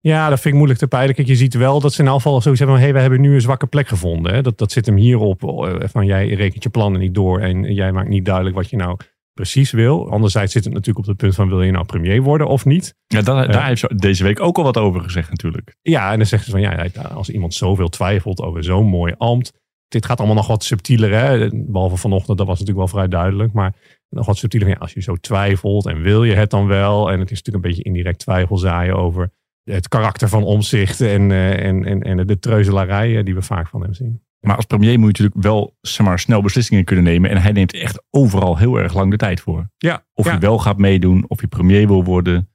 Ja, 0.00 0.28
dat 0.28 0.40
vind 0.40 0.46
ik 0.46 0.54
moeilijk 0.54 0.80
te 0.80 0.86
peilen. 0.86 1.14
Kijk, 1.14 1.28
je 1.28 1.36
ziet 1.36 1.54
wel 1.54 1.80
dat 1.80 1.92
ze 1.92 2.00
in 2.02 2.06
elk 2.06 2.16
geval 2.16 2.40
zoiets 2.40 2.60
hebben 2.60 2.78
van... 2.78 2.86
hé, 2.86 2.92
hey, 2.92 3.02
we 3.02 3.08
hebben 3.08 3.28
nu 3.28 3.34
een 3.34 3.40
zwakke 3.40 3.66
plek 3.66 3.88
gevonden. 3.88 4.34
Hè? 4.34 4.42
Dat, 4.42 4.58
dat 4.58 4.72
zit 4.72 4.86
hem 4.86 4.96
hierop 4.96 5.44
eh, 5.44 5.88
van 5.88 6.06
jij 6.06 6.28
rekent 6.28 6.62
je 6.62 6.68
plannen 6.68 7.00
niet 7.00 7.14
door... 7.14 7.40
en 7.40 7.74
jij 7.74 7.92
maakt 7.92 8.08
niet 8.08 8.24
duidelijk 8.24 8.56
wat 8.56 8.70
je 8.70 8.76
nou 8.76 8.96
precies 9.32 9.70
wil. 9.70 10.10
Anderzijds 10.10 10.52
zit 10.52 10.64
het 10.64 10.72
natuurlijk 10.72 10.98
op 10.98 11.06
het 11.06 11.16
punt 11.16 11.34
van... 11.34 11.48
wil 11.48 11.62
je 11.62 11.70
nou 11.70 11.84
premier 11.84 12.22
worden 12.22 12.46
of 12.46 12.64
niet? 12.64 12.94
Ja, 13.06 13.22
daar, 13.22 13.52
daar 13.52 13.66
heeft 13.66 13.80
ze 13.80 13.94
deze 13.94 14.24
week 14.24 14.40
ook 14.40 14.56
al 14.56 14.62
wat 14.62 14.76
over 14.76 15.00
gezegd 15.00 15.30
natuurlijk. 15.30 15.76
Ja, 15.82 16.12
en 16.12 16.16
dan 16.16 16.26
zeggen 16.26 16.50
ze 16.50 16.58
van... 16.58 16.60
ja, 16.60 16.86
als 17.14 17.30
iemand 17.30 17.54
zoveel 17.54 17.88
twijfelt 17.88 18.40
over 18.40 18.64
zo'n 18.64 18.86
mooi 18.86 19.14
ambt... 19.16 19.52
dit 19.88 20.06
gaat 20.06 20.18
allemaal 20.18 20.36
nog 20.36 20.46
wat 20.46 20.64
subtieler. 20.64 21.12
Hè? 21.12 21.48
Behalve 21.52 21.96
vanochtend, 21.96 22.38
dat 22.38 22.46
was 22.46 22.58
natuurlijk 22.58 22.92
wel 22.92 23.00
vrij 23.00 23.08
duidelijk. 23.08 23.52
Maar 23.52 23.74
nog 24.08 24.26
wat 24.26 24.36
subtieler. 24.36 24.68
Ja, 24.68 24.76
als 24.78 24.92
je 24.92 25.02
zo 25.02 25.16
twijfelt 25.16 25.86
en 25.86 26.02
wil 26.02 26.24
je 26.24 26.34
het 26.34 26.50
dan 26.50 26.66
wel... 26.66 27.10
en 27.10 27.20
het 27.20 27.30
is 27.30 27.36
natuurlijk 27.36 27.64
een 27.64 27.70
beetje 27.70 27.84
indirect 27.84 28.18
twijfelzaaien 28.18 28.96
over... 28.96 29.30
het 29.70 29.88
karakter 29.88 30.28
van 30.28 30.42
omzicht 30.42 31.00
en, 31.00 31.30
eh, 31.30 31.66
en, 31.66 31.84
en, 31.84 32.02
en 32.02 32.26
de 32.26 32.38
treuzelarij 32.38 33.18
eh, 33.18 33.24
die 33.24 33.34
we 33.34 33.42
vaak 33.42 33.68
van 33.68 33.82
hem 33.82 33.94
zien. 33.94 34.22
Maar 34.40 34.56
als 34.56 34.64
premier 34.64 34.98
moet 34.98 35.16
je 35.16 35.22
natuurlijk 35.22 35.46
wel 35.46 35.76
zeg 35.80 36.06
maar, 36.06 36.18
snel 36.18 36.42
beslissingen 36.42 36.84
kunnen 36.84 37.04
nemen. 37.04 37.30
En 37.30 37.42
hij 37.42 37.52
neemt 37.52 37.72
echt 37.72 38.02
overal 38.10 38.56
heel 38.58 38.76
erg 38.76 38.94
lang 38.94 39.10
de 39.10 39.16
tijd 39.16 39.40
voor. 39.40 39.70
Ja, 39.76 40.04
Of 40.14 40.24
ja. 40.24 40.30
hij 40.30 40.40
wel 40.40 40.58
gaat 40.58 40.78
meedoen, 40.78 41.24
of 41.28 41.38
hij 41.38 41.48
premier 41.48 41.86
wil 41.86 42.04
worden. 42.04 42.50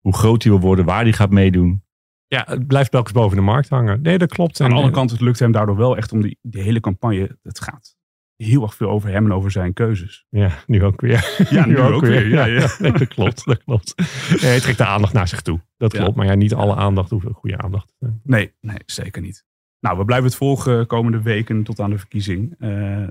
Hoe 0.00 0.14
groot 0.14 0.42
hij 0.42 0.52
wil 0.52 0.60
worden, 0.60 0.84
waar 0.84 1.02
hij 1.02 1.12
gaat 1.12 1.30
meedoen. 1.30 1.82
ja, 2.26 2.44
het 2.48 2.66
blijft 2.66 2.90
telkens 2.90 3.12
boven 3.12 3.36
de 3.36 3.42
markt 3.42 3.68
hangen. 3.68 4.02
Nee, 4.02 4.18
dat 4.18 4.28
klopt. 4.28 4.60
aan 4.60 4.68
de 4.68 4.74
andere 4.74 4.94
kant, 4.94 5.10
het 5.10 5.20
lukt 5.20 5.38
hem 5.38 5.52
daardoor 5.52 5.76
wel 5.76 5.96
echt 5.96 6.12
om 6.12 6.22
die, 6.22 6.38
die 6.42 6.62
hele 6.62 6.80
campagne... 6.80 7.38
Het 7.42 7.60
gaat 7.60 7.97
heel 8.44 8.62
erg 8.62 8.74
veel 8.74 8.88
over 8.88 9.10
hem 9.10 9.24
en 9.24 9.32
over 9.32 9.50
zijn 9.50 9.72
keuzes. 9.72 10.26
Ja, 10.28 10.50
nu 10.66 10.84
ook 10.84 11.00
weer. 11.00 11.46
Ja, 11.50 11.66
nu 11.66 11.78
ook 11.80 12.00
weer, 12.00 12.28
ja, 12.28 12.44
ja. 12.44 12.68
Nee, 12.78 12.92
dat 13.02 13.08
klopt, 13.08 13.44
dat 13.44 13.64
klopt. 13.64 13.94
Nee, 14.30 14.50
hij 14.50 14.60
trekt 14.60 14.78
de 14.78 14.86
aandacht 14.86 15.12
naar 15.12 15.28
zich 15.28 15.40
toe. 15.42 15.60
Dat 15.76 15.92
Ja. 15.92 15.98
klopt. 15.98 16.16
Maar 16.16 16.26
ja, 16.26 16.34
niet 16.34 16.54
alle 16.54 16.74
aandacht 16.74 17.10
hoeft 17.10 17.26
goede 17.32 17.58
aandacht. 17.58 17.92
Nee, 18.22 18.52
nee, 18.60 18.78
zeker 18.86 19.22
niet. 19.22 19.44
Nou, 19.80 19.98
we 19.98 20.04
blijven 20.04 20.26
het 20.26 20.36
volgen 20.36 20.86
komende 20.86 21.22
weken 21.22 21.62
tot 21.62 21.80
aan 21.80 21.90
de 21.90 21.98
verkiezing. 21.98 22.54
Eh, 22.58 23.06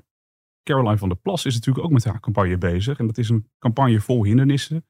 Caroline 0.64 0.98
van 0.98 1.10
der 1.10 1.18
Plas 1.18 1.46
is 1.46 1.54
natuurlijk 1.54 1.86
ook 1.86 1.92
met 1.92 2.04
haar 2.04 2.20
campagne 2.20 2.58
bezig. 2.58 3.00
En 3.00 3.08
dat 3.08 3.18
is 3.18 3.30
een 3.30 3.48
campagne 3.60 4.00
vol 4.02 4.24
hindernissen. 4.24 4.86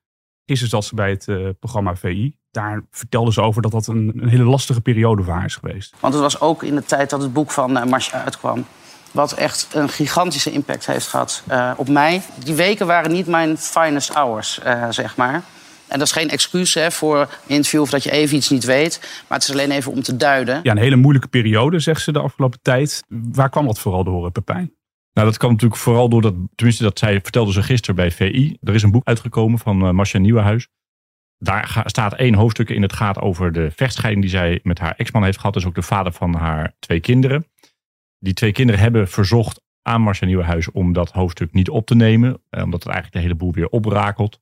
Gisteren 0.45 0.69
zat 0.71 0.85
ze 0.85 0.95
bij 0.95 1.09
het 1.09 1.27
eh, 1.27 1.49
programma 1.59 1.95
VI. 1.95 2.37
Daar 2.51 2.85
vertelde 2.91 3.33
ze 3.33 3.41
over 3.41 3.61
dat 3.61 3.71
dat 3.71 3.87
een, 3.87 4.11
een 4.15 4.27
hele 4.27 4.43
lastige 4.43 4.81
periode 4.81 5.23
voor 5.23 5.33
haar 5.33 5.45
is 5.45 5.55
geweest. 5.55 5.95
Want 5.99 6.13
het 6.13 6.23
was 6.23 6.39
ook 6.41 6.63
in 6.63 6.75
de 6.75 6.83
tijd 6.83 7.09
dat 7.09 7.21
het 7.21 7.33
boek 7.33 7.51
van 7.51 7.77
uh, 7.77 7.83
Marcia 7.85 8.23
uitkwam. 8.23 8.65
Wat 9.11 9.31
echt 9.31 9.67
een 9.73 9.89
gigantische 9.89 10.51
impact 10.51 10.85
heeft 10.85 11.07
gehad 11.07 11.43
uh, 11.51 11.71
op 11.75 11.89
mij. 11.89 12.21
Die 12.43 12.55
weken 12.55 12.87
waren 12.87 13.11
niet 13.11 13.27
mijn 13.27 13.57
finest 13.57 14.13
hours, 14.13 14.59
uh, 14.65 14.85
zeg 14.89 15.15
maar. 15.15 15.43
En 15.87 15.99
dat 15.99 16.07
is 16.07 16.13
geen 16.13 16.29
excuus 16.29 16.73
hè, 16.73 16.91
voor 16.91 17.19
een 17.19 17.55
interview 17.55 17.81
of 17.81 17.89
dat 17.89 18.03
je 18.03 18.11
even 18.11 18.37
iets 18.37 18.49
niet 18.49 18.63
weet. 18.63 18.99
Maar 19.27 19.37
het 19.37 19.47
is 19.47 19.53
alleen 19.53 19.71
even 19.71 19.91
om 19.91 20.01
te 20.01 20.15
duiden. 20.15 20.59
Ja, 20.63 20.71
een 20.71 20.77
hele 20.77 20.95
moeilijke 20.95 21.27
periode, 21.27 21.79
zegt 21.79 22.01
ze 22.01 22.11
de 22.11 22.19
afgelopen 22.19 22.59
tijd. 22.61 23.03
Waar 23.07 23.49
kwam 23.49 23.65
dat 23.65 23.79
vooral 23.79 24.03
door, 24.03 24.31
Pepijn? 24.31 24.75
Nou, 25.13 25.29
dat 25.29 25.37
kwam 25.37 25.51
natuurlijk 25.51 25.81
vooral 25.81 26.09
door 26.09 26.21
dat, 26.21 26.33
tenminste 26.55 26.83
dat 26.83 26.99
zij 26.99 27.21
vertelde 27.21 27.51
ze 27.51 27.63
gisteren 27.63 27.95
bij 27.95 28.11
VI. 28.11 28.57
Er 28.61 28.75
is 28.75 28.83
een 28.83 28.91
boek 28.91 29.07
uitgekomen 29.07 29.59
van 29.59 29.85
uh, 29.85 29.91
Marcia 29.91 30.19
Nieuwenhuis. 30.19 30.67
Daar 31.37 31.83
staat 31.85 32.13
één 32.13 32.33
hoofdstuk 32.33 32.69
in. 32.69 32.81
Het 32.81 32.93
gaat 32.93 33.19
over 33.19 33.51
de 33.51 33.71
vechtscheiding 33.75 34.21
die 34.21 34.33
zij 34.33 34.59
met 34.63 34.79
haar 34.79 34.93
ex-man 34.97 35.23
heeft 35.23 35.37
gehad. 35.37 35.53
Dus 35.53 35.65
ook 35.65 35.75
de 35.75 35.81
vader 35.81 36.11
van 36.11 36.33
haar 36.35 36.75
twee 36.79 36.99
kinderen. 36.99 37.45
Die 38.19 38.33
twee 38.33 38.51
kinderen 38.51 38.81
hebben 38.81 39.07
verzocht 39.07 39.61
aan 39.81 40.01
Marcia 40.01 40.27
Nieuwenhuis 40.27 40.71
om 40.71 40.93
dat 40.93 41.11
hoofdstuk 41.11 41.53
niet 41.53 41.69
op 41.69 41.85
te 41.85 41.95
nemen. 41.95 42.41
Eh, 42.49 42.63
omdat 42.63 42.83
het 42.83 42.91
eigenlijk 42.93 43.13
de 43.13 43.19
hele 43.19 43.35
boel 43.35 43.53
weer 43.53 43.69
oprakelt. 43.69 44.39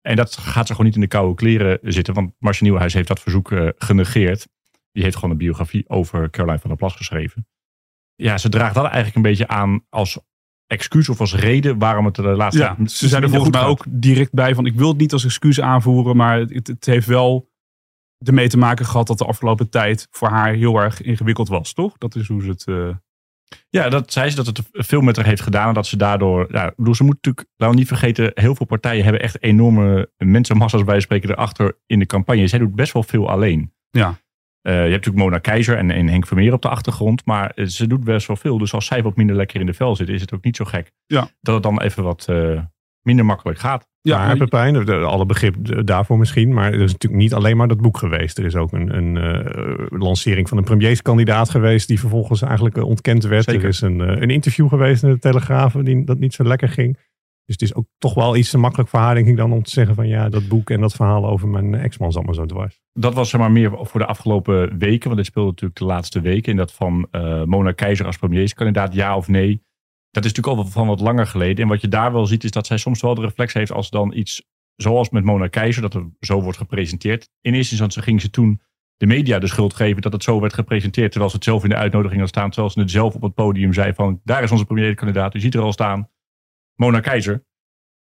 En 0.00 0.16
dat 0.16 0.36
gaat 0.36 0.66
ze 0.66 0.72
gewoon 0.72 0.86
niet 0.86 0.94
in 0.94 1.00
de 1.00 1.06
koude 1.06 1.34
kleren 1.34 1.78
zitten. 1.82 2.14
Want 2.14 2.32
Marcia 2.38 2.62
Nieuwenhuis 2.62 2.94
heeft 2.94 3.08
dat 3.08 3.20
verzoek 3.20 3.50
uh, 3.50 3.68
genegeerd. 3.76 4.48
Die 4.92 5.02
heeft 5.02 5.14
gewoon 5.14 5.30
een 5.30 5.36
biografie 5.36 5.88
over 5.88 6.30
Caroline 6.30 6.58
van 6.58 6.70
der 6.70 6.78
Plas 6.78 6.96
geschreven. 6.96 7.46
Ja, 8.14 8.38
ze 8.38 8.48
draagt 8.48 8.74
dat 8.74 8.84
eigenlijk 8.84 9.16
een 9.16 9.22
beetje 9.22 9.48
aan 9.48 9.84
als 9.88 10.18
excuus 10.66 11.08
of 11.08 11.20
als 11.20 11.34
reden 11.34 11.78
waarom 11.78 12.04
het 12.04 12.14
de 12.14 12.22
laatste 12.22 12.62
ja, 12.62 12.76
Ze 12.86 13.08
zijn 13.08 13.22
er 13.22 13.28
volgens 13.28 13.50
mij 13.50 13.64
ook 13.64 13.84
direct 13.88 14.32
bij 14.32 14.54
van 14.54 14.66
ik 14.66 14.74
wil 14.74 14.88
het 14.88 14.96
niet 14.96 15.12
als 15.12 15.24
excuus 15.24 15.60
aanvoeren. 15.60 16.16
Maar 16.16 16.38
het, 16.38 16.66
het 16.66 16.86
heeft 16.86 17.06
wel 17.06 17.50
ermee 18.18 18.48
te 18.48 18.58
maken 18.58 18.86
gehad 18.86 19.06
dat 19.06 19.18
de 19.18 19.24
afgelopen 19.24 19.70
tijd 19.70 20.08
voor 20.10 20.28
haar 20.28 20.52
heel 20.52 20.76
erg 20.76 21.02
ingewikkeld 21.02 21.48
was, 21.48 21.72
toch? 21.72 21.98
Dat 21.98 22.14
is 22.14 22.28
hoe 22.28 22.42
ze 22.42 22.48
het... 22.48 22.66
Uh... 22.66 22.94
Ja, 23.68 23.88
dat 23.88 24.12
zei 24.12 24.30
ze 24.30 24.36
dat 24.36 24.46
het 24.46 24.60
veel 24.72 25.00
met 25.00 25.16
haar 25.16 25.26
heeft 25.26 25.42
gedaan. 25.42 25.68
En 25.68 25.74
dat 25.74 25.86
ze 25.86 25.96
daardoor. 25.96 26.46
Ja, 26.50 26.68
ik 26.68 26.76
bedoel, 26.76 26.94
ze 26.94 27.04
moet 27.04 27.14
natuurlijk. 27.14 27.46
Laten 27.56 27.74
we 27.74 27.80
niet 27.80 27.88
vergeten. 27.88 28.30
Heel 28.34 28.54
veel 28.54 28.66
partijen 28.66 29.02
hebben 29.04 29.22
echt 29.22 29.42
enorme 29.42 30.10
mensenmassa's 30.16 30.84
bij 30.84 31.00
spreken 31.00 31.30
erachter 31.30 31.78
in 31.86 31.98
de 31.98 32.06
campagne. 32.06 32.46
Zij 32.46 32.58
doet 32.58 32.74
best 32.74 32.92
wel 32.92 33.02
veel 33.02 33.30
alleen. 33.30 33.72
Ja. 33.90 34.08
Uh, 34.62 34.72
je 34.74 34.78
hebt 34.78 34.90
natuurlijk 34.90 35.24
Mona 35.24 35.38
Keizer 35.38 35.76
en, 35.76 35.90
en 35.90 36.08
Henk 36.08 36.26
Vermeer 36.26 36.52
op 36.52 36.62
de 36.62 36.68
achtergrond. 36.68 37.24
Maar 37.24 37.52
uh, 37.54 37.66
ze 37.66 37.86
doet 37.86 38.04
best 38.04 38.26
wel 38.26 38.36
veel. 38.36 38.58
Dus 38.58 38.74
als 38.74 38.86
zij 38.86 39.02
wat 39.02 39.16
minder 39.16 39.36
lekker 39.36 39.60
in 39.60 39.66
de 39.66 39.74
vel 39.74 39.96
zit, 39.96 40.08
is 40.08 40.20
het 40.20 40.34
ook 40.34 40.44
niet 40.44 40.56
zo 40.56 40.64
gek. 40.64 40.92
Ja. 41.06 41.28
Dat 41.40 41.54
het 41.54 41.62
dan 41.62 41.80
even 41.80 42.02
wat 42.02 42.26
uh, 42.30 42.60
minder 43.02 43.24
makkelijk 43.24 43.58
gaat. 43.58 43.88
Ja, 44.02 44.26
maar, 44.26 44.36
Pepijn, 44.36 44.88
alle 44.88 45.26
begrip 45.26 45.86
daarvoor 45.86 46.18
misschien. 46.18 46.54
Maar 46.54 46.72
er 46.72 46.80
is 46.80 46.92
natuurlijk 46.92 47.22
niet 47.22 47.34
alleen 47.34 47.56
maar 47.56 47.68
dat 47.68 47.80
boek 47.80 47.98
geweest. 47.98 48.38
Er 48.38 48.44
is 48.44 48.56
ook 48.56 48.72
een, 48.72 48.96
een 48.96 49.16
uh, 49.16 49.86
lancering 49.88 50.48
van 50.48 50.58
een 50.58 50.64
premierskandidaat 50.64 51.50
geweest. 51.50 51.88
Die 51.88 52.00
vervolgens 52.00 52.42
eigenlijk 52.42 52.76
uh, 52.76 52.84
ontkend 52.84 53.24
werd. 53.24 53.44
Zeker. 53.44 53.62
Er 53.62 53.68
is 53.68 53.80
een, 53.80 53.98
uh, 53.98 54.06
een 54.06 54.30
interview 54.30 54.68
geweest 54.68 55.02
in 55.02 55.10
de 55.10 55.18
Telegraaf. 55.18 55.72
Die, 55.72 56.04
dat 56.04 56.18
niet 56.18 56.34
zo 56.34 56.44
lekker 56.44 56.68
ging. 56.68 56.98
Dus 57.44 57.58
het 57.58 57.62
is 57.62 57.74
ook 57.74 57.86
toch 57.98 58.14
wel 58.14 58.36
iets 58.36 58.50
te 58.50 58.58
makkelijk 58.58 58.88
voor 58.88 58.98
haar, 58.98 59.14
denk 59.14 59.26
ik, 59.26 59.36
dan 59.36 59.52
om 59.52 59.62
te 59.62 59.70
zeggen 59.70 59.94
van 59.94 60.08
ja, 60.08 60.28
dat 60.28 60.48
boek 60.48 60.70
en 60.70 60.80
dat 60.80 60.92
verhaal 60.92 61.26
over 61.26 61.48
mijn 61.48 61.74
ex-man 61.74 62.12
zat 62.12 62.26
me 62.26 62.34
zo 62.34 62.46
dwars. 62.46 62.80
Dat 62.92 63.14
was 63.14 63.30
zeg 63.30 63.40
maar 63.40 63.52
meer 63.52 63.70
voor 63.80 64.00
de 64.00 64.06
afgelopen 64.06 64.78
weken, 64.78 65.04
want 65.04 65.16
dit 65.16 65.26
speelde 65.26 65.50
natuurlijk 65.50 65.78
de 65.78 65.84
laatste 65.84 66.20
weken. 66.20 66.50
En 66.50 66.56
dat 66.56 66.72
van 66.72 67.08
uh, 67.12 67.44
Mona 67.44 67.72
Keizer 67.72 68.06
als 68.06 68.16
premierskandidaat, 68.16 68.94
ja 68.94 69.16
of 69.16 69.28
nee. 69.28 69.62
Dat 70.10 70.24
is 70.24 70.32
natuurlijk 70.32 70.64
al 70.64 70.70
van 70.70 70.86
wat 70.86 71.00
langer 71.00 71.26
geleden. 71.26 71.64
En 71.64 71.70
wat 71.70 71.80
je 71.80 71.88
daar 71.88 72.12
wel 72.12 72.26
ziet, 72.26 72.44
is 72.44 72.50
dat 72.50 72.66
zij 72.66 72.76
soms 72.76 73.00
wel 73.00 73.14
de 73.14 73.20
reflex 73.20 73.52
heeft 73.52 73.72
als 73.72 73.90
dan 73.90 74.12
iets, 74.12 74.42
zoals 74.76 75.10
met 75.10 75.24
Mona 75.24 75.46
Keizer, 75.46 75.82
dat 75.82 75.94
er 75.94 76.10
zo 76.20 76.42
wordt 76.42 76.58
gepresenteerd. 76.58 77.28
In 77.40 77.54
eerste 77.54 77.70
instantie 77.70 78.02
ging 78.02 78.20
ze 78.20 78.30
toen 78.30 78.60
de 78.96 79.06
media 79.06 79.38
de 79.38 79.46
schuld 79.46 79.74
geven 79.74 80.02
dat 80.02 80.12
het 80.12 80.22
zo 80.22 80.40
werd 80.40 80.54
gepresenteerd, 80.54 81.10
terwijl 81.10 81.30
ze 81.30 81.36
het 81.36 81.46
zelf 81.46 81.62
in 81.62 81.68
de 81.68 81.76
uitnodiging 81.76 82.20
had 82.20 82.28
staan, 82.28 82.50
terwijl 82.50 82.72
ze 82.72 82.80
het 82.80 82.90
zelf 82.90 83.14
op 83.14 83.22
het 83.22 83.34
podium 83.34 83.72
zei 83.72 83.94
van, 83.94 84.20
daar 84.24 84.42
is 84.42 84.50
onze 84.50 84.64
premierkandidaat, 84.64 85.34
u 85.34 85.40
ziet 85.40 85.54
er 85.54 85.60
al 85.60 85.72
staan. 85.72 86.08
Mona 86.74 87.00
Keizer. 87.00 87.44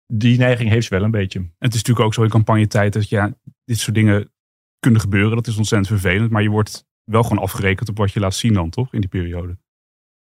Die 0.07 0.38
neiging 0.38 0.69
heeft 0.69 0.88
ze 0.88 0.95
wel 0.95 1.03
een 1.03 1.12
beetje. 1.12 1.39
En 1.39 1.53
het 1.57 1.74
is 1.74 1.79
natuurlijk 1.79 2.05
ook 2.05 2.13
zo 2.13 2.24
in 2.24 2.29
campagnetijd 2.29 2.93
dat 2.93 3.10
ja, 3.10 3.38
dit 3.65 3.79
soort 3.79 3.95
dingen 3.95 4.31
kunnen 4.79 5.01
gebeuren. 5.01 5.36
Dat 5.36 5.48
is 5.48 5.57
ontzettend 5.57 6.00
vervelend. 6.00 6.31
Maar 6.31 6.41
je 6.41 6.50
wordt 6.50 6.86
wel 7.03 7.24
gewoon 7.24 7.43
afgerekend 7.43 7.89
op 7.89 7.98
wat 7.98 8.12
je 8.12 8.19
laat 8.19 8.36
zien 8.36 8.53
dan, 8.53 8.69
toch? 8.69 8.93
In 8.93 9.00
die 9.00 9.10
periode. 9.10 9.57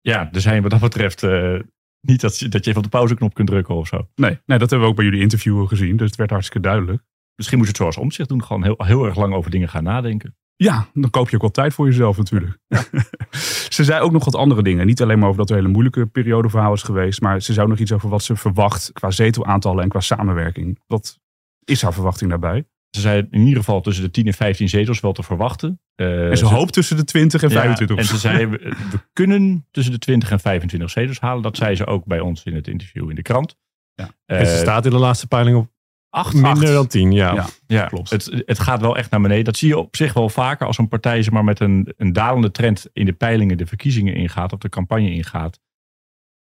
Ja, 0.00 0.28
er 0.33 0.40
zijn 0.40 0.62
wat 0.62 0.71
dat 0.71 0.80
betreft 0.80 1.23
uh, 1.23 1.61
niet 2.00 2.21
dat, 2.21 2.47
dat 2.49 2.64
je 2.64 2.71
even 2.71 2.76
op 2.76 2.83
de 2.83 2.88
pauzeknop 2.88 3.35
kunt 3.35 3.49
drukken 3.49 3.75
of 3.75 3.87
zo. 3.87 4.09
Nee, 4.14 4.38
nee, 4.47 4.59
dat 4.59 4.71
hebben 4.71 4.80
we 4.80 4.87
ook 4.87 4.97
bij 4.97 5.04
jullie 5.04 5.21
interviewen 5.21 5.69
gezien. 5.69 5.97
Dus 5.97 6.07
het 6.07 6.16
werd 6.16 6.30
hartstikke 6.30 6.69
duidelijk. 6.69 7.02
Misschien 7.35 7.59
moet 7.59 7.66
je 7.66 7.73
het 7.73 7.83
zoals 7.83 7.97
omzicht 7.97 8.28
doen. 8.28 8.45
Gewoon 8.45 8.62
heel, 8.62 8.75
heel 8.78 9.04
erg 9.04 9.16
lang 9.16 9.35
over 9.35 9.50
dingen 9.50 9.69
gaan 9.69 9.83
nadenken. 9.83 10.35
Ja, 10.57 10.87
dan 10.92 11.11
koop 11.11 11.28
je 11.28 11.35
ook 11.35 11.42
wel 11.42 11.50
tijd 11.50 11.75
voor 11.75 11.87
jezelf 11.87 12.16
natuurlijk. 12.16 12.59
Ja. 12.66 12.85
ze 13.76 13.85
zei 13.85 14.00
ook 14.00 14.12
nog 14.12 14.25
wat 14.25 14.35
andere 14.35 14.62
dingen. 14.62 14.87
Niet 14.87 15.02
alleen 15.02 15.19
maar 15.19 15.28
over 15.28 15.40
dat 15.40 15.50
er 15.50 15.57
een 15.57 15.61
hele 15.61 15.73
moeilijke 15.73 16.07
periode 16.07 16.49
voor 16.49 16.61
haar 16.61 16.73
is 16.73 16.83
geweest. 16.83 17.21
Maar 17.21 17.42
ze 17.42 17.52
zou 17.52 17.69
nog 17.69 17.78
iets 17.78 17.92
over 17.92 18.09
wat 18.09 18.23
ze 18.23 18.37
verwacht 18.37 18.92
qua 18.92 19.11
zetelaantallen 19.11 19.83
en 19.83 19.88
qua 19.88 20.00
samenwerking. 20.00 20.78
Wat 20.87 21.19
is 21.64 21.83
haar 21.83 21.92
verwachting 21.92 22.30
daarbij? 22.30 22.64
Ze 22.90 23.00
zei 23.00 23.26
in 23.30 23.40
ieder 23.40 23.56
geval 23.56 23.80
tussen 23.80 24.04
de 24.04 24.11
10 24.11 24.26
en 24.26 24.32
15 24.32 24.68
zetels 24.68 25.00
wel 25.00 25.12
te 25.12 25.23
verwachten. 25.23 25.80
Uh, 25.97 26.28
en 26.28 26.38
ze, 26.38 26.47
ze 26.47 26.54
hoopt 26.54 26.73
tussen 26.73 26.97
de 26.97 27.04
20 27.04 27.42
en 27.42 27.50
25. 27.50 27.97
Ja, 27.97 28.02
en 28.02 28.09
ze 28.09 28.18
zei, 28.18 28.47
we, 28.47 28.59
we, 28.90 29.00
kunnen 29.12 29.66
tussen 29.70 29.92
de 29.92 29.99
20 29.99 30.30
en 30.30 30.40
25 30.40 30.90
zetels 30.90 31.20
halen. 31.20 31.42
Dat 31.42 31.56
zei 31.56 31.75
ze 31.75 31.87
ook 31.87 32.04
bij 32.04 32.20
ons 32.20 32.44
in 32.44 32.54
het 32.54 32.68
interview 32.68 33.11
in 33.11 33.14
de 33.14 33.23
krant. 33.23 33.56
Ja. 33.94 34.09
Uh, 34.26 34.40
en 34.40 34.47
ze 34.47 34.56
staat 34.56 34.85
in 34.85 34.90
de 34.90 34.99
laatste 34.99 35.26
peiling 35.26 35.56
op 35.56 35.70
8, 36.11 36.35
minder 36.35 36.73
dan 36.73 36.87
10, 36.87 37.12
ja. 37.12 37.35
ja. 37.35 37.47
ja, 37.66 37.87
klopt. 37.87 38.11
Het, 38.11 38.42
het 38.47 38.59
gaat 38.59 38.80
wel 38.80 38.97
echt 38.97 39.11
naar 39.11 39.20
beneden. 39.20 39.44
Dat 39.44 39.56
zie 39.56 39.68
je 39.68 39.78
op 39.78 39.97
zich 39.97 40.12
wel 40.12 40.28
vaker 40.28 40.66
als 40.66 40.78
een 40.78 40.88
partij 40.88 41.23
zeg 41.23 41.32
maar, 41.32 41.44
met 41.44 41.61
een, 41.61 41.92
een 41.97 42.12
dalende 42.12 42.50
trend 42.50 42.87
in 42.92 43.06
de 43.06 43.12
peilingen 43.12 43.59
de 43.59 43.66
verkiezingen 43.66 44.14
ingaat 44.14 44.52
of 44.52 44.59
de 44.59 44.68
campagne 44.68 45.11
ingaat. 45.11 45.61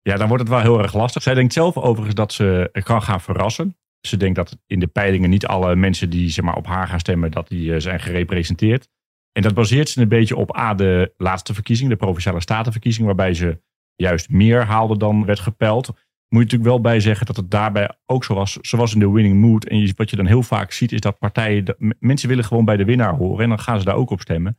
Ja, 0.02 0.16
dan 0.16 0.28
wordt 0.28 0.42
het 0.42 0.52
wel 0.52 0.60
heel 0.60 0.82
erg 0.82 0.94
lastig. 0.94 1.22
Zij 1.22 1.34
denkt 1.34 1.52
zelf 1.52 1.76
overigens 1.76 2.14
dat 2.14 2.32
ze 2.32 2.70
kan 2.82 3.02
gaan 3.02 3.20
verrassen. 3.20 3.76
Ze 4.00 4.16
denkt 4.16 4.36
dat 4.36 4.58
in 4.66 4.78
de 4.78 4.86
peilingen 4.86 5.30
niet 5.30 5.46
alle 5.46 5.76
mensen 5.76 6.10
die 6.10 6.28
zeg 6.28 6.44
maar, 6.44 6.56
op 6.56 6.66
haar 6.66 6.88
gaan 6.88 7.00
stemmen, 7.00 7.30
dat 7.30 7.48
die 7.48 7.74
eh, 7.74 7.80
zijn 7.80 8.00
gerepresenteerd. 8.00 8.88
En 9.32 9.42
dat 9.42 9.54
baseert 9.54 9.88
ze 9.88 10.00
een 10.00 10.08
beetje 10.08 10.36
op 10.36 10.56
A, 10.56 10.74
de 10.74 11.14
laatste 11.16 11.54
verkiezing, 11.54 11.90
de 11.90 11.96
Provinciale 11.96 12.40
Statenverkiezing, 12.40 13.06
waarbij 13.06 13.34
ze 13.34 13.60
juist 13.96 14.30
meer 14.30 14.64
haalde 14.64 14.96
dan 14.96 15.24
werd 15.24 15.40
gepeld. 15.40 15.86
Moet 15.86 15.96
je 16.28 16.38
natuurlijk 16.38 16.70
wel 16.70 16.80
bij 16.80 17.00
zeggen 17.00 17.26
dat 17.26 17.36
het 17.36 17.50
daarbij 17.50 17.90
ook 18.06 18.24
zo 18.24 18.34
was. 18.34 18.52
Ze 18.52 18.76
was 18.76 18.92
in 18.92 18.98
de 18.98 19.10
winning 19.10 19.40
mood. 19.40 19.64
En 19.64 19.92
wat 19.96 20.10
je 20.10 20.16
dan 20.16 20.26
heel 20.26 20.42
vaak 20.42 20.72
ziet 20.72 20.92
is 20.92 21.00
dat 21.00 21.18
partijen, 21.18 21.76
mensen 21.98 22.28
willen 22.28 22.44
gewoon 22.44 22.64
bij 22.64 22.76
de 22.76 22.84
winnaar 22.84 23.14
horen. 23.14 23.42
En 23.42 23.48
dan 23.48 23.60
gaan 23.60 23.78
ze 23.78 23.84
daar 23.84 23.94
ook 23.94 24.10
op 24.10 24.20
stemmen. 24.20 24.58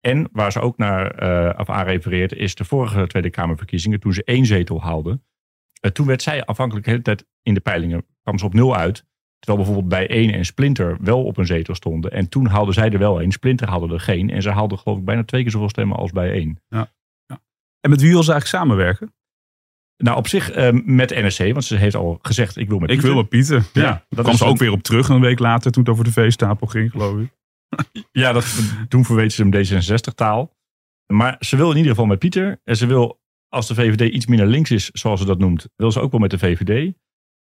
En 0.00 0.28
waar 0.32 0.52
ze 0.52 0.60
ook 0.60 0.76
naar 0.76 1.10
eh 1.10 1.54
af 1.58 1.70
aan 1.70 1.84
refereert, 1.84 2.32
is 2.32 2.54
de 2.54 2.64
vorige 2.64 3.06
Tweede 3.06 3.30
Kamerverkiezingen, 3.30 4.00
toen 4.00 4.12
ze 4.12 4.24
één 4.24 4.46
zetel 4.46 4.82
haalde. 4.82 5.20
Eh, 5.84 5.90
toen 5.90 6.06
werd 6.06 6.22
zij 6.22 6.44
afhankelijk 6.44 6.84
de 6.84 6.90
hele 6.92 7.02
tijd 7.02 7.26
in 7.42 7.54
de 7.54 7.60
peilingen, 7.60 8.06
kwam 8.22 8.38
ze 8.38 8.44
op 8.44 8.54
nul 8.54 8.76
uit. 8.76 9.04
Terwijl 9.38 9.64
bijvoorbeeld 9.64 9.88
bij 9.98 10.08
één 10.08 10.32
en 10.34 10.44
Splinter 10.44 10.96
wel 11.00 11.24
op 11.24 11.36
een 11.36 11.46
zetel 11.46 11.74
stonden. 11.74 12.10
En 12.10 12.28
toen 12.28 12.46
haalde 12.46 12.72
zij 12.72 12.90
er 12.90 12.98
wel 12.98 13.20
één. 13.20 13.32
Splinter 13.32 13.68
haalde 13.68 13.94
er 13.94 14.00
geen. 14.00 14.30
En 14.30 14.42
ze 14.42 14.50
haalde 14.50 14.76
geloof 14.76 14.98
ik 14.98 15.04
bijna 15.04 15.24
twee 15.24 15.42
keer 15.42 15.50
zoveel 15.50 15.68
stemmen 15.68 15.96
als 15.96 16.10
bij 16.10 16.30
één. 16.32 16.60
En 17.80 17.90
met 17.90 18.00
wie 18.00 18.10
wil 18.10 18.22
ze 18.22 18.32
eigenlijk 18.32 18.62
samenwerken? 18.62 19.14
Nou, 19.96 20.16
op 20.16 20.28
zich 20.28 20.50
eh, 20.50 20.70
met 20.84 21.10
NSC, 21.10 21.38
want 21.52 21.64
ze 21.64 21.76
heeft 21.76 21.94
al 21.94 22.18
gezegd: 22.22 22.56
ik 22.56 22.68
wil 22.68 22.78
met 22.78 22.90
Ik 22.90 22.94
Pieter. 22.96 23.12
wil 23.12 23.20
met 23.22 23.30
Pieter. 23.30 23.64
Ja, 23.72 23.82
Ja, 23.82 24.04
dat 24.08 24.24
kwam 24.24 24.36
ze 24.36 24.44
een- 24.44 24.50
ook 24.50 24.58
weer 24.58 24.70
op 24.72 24.82
terug 24.82 25.08
een 25.08 25.20
week 25.20 25.38
later 25.38 25.70
toen 25.72 25.82
het 25.82 25.92
over 25.92 26.04
de 26.04 26.12
veestapel 26.12 26.66
ging, 26.66 26.90
geloof 26.90 27.18
ik. 27.20 27.32
Ja, 28.12 28.32
dat, 28.32 28.46
toen 28.88 29.04
verweet 29.04 29.32
ze 29.32 29.42
hem 29.42 29.52
D66-taal. 29.52 30.56
Maar 31.12 31.36
ze 31.40 31.56
wil 31.56 31.70
in 31.70 31.76
ieder 31.76 31.90
geval 31.90 32.06
met 32.06 32.18
Pieter. 32.18 32.60
En 32.64 32.76
ze 32.76 32.86
wil, 32.86 33.20
als 33.54 33.66
de 33.66 33.74
VVD 33.74 34.12
iets 34.12 34.26
minder 34.26 34.46
links 34.46 34.70
is, 34.70 34.90
zoals 34.90 35.20
ze 35.20 35.26
dat 35.26 35.38
noemt, 35.38 35.68
wil 35.76 35.92
ze 35.92 36.00
ook 36.00 36.10
wel 36.10 36.20
met 36.20 36.30
de 36.30 36.38
VVD. 36.38 36.94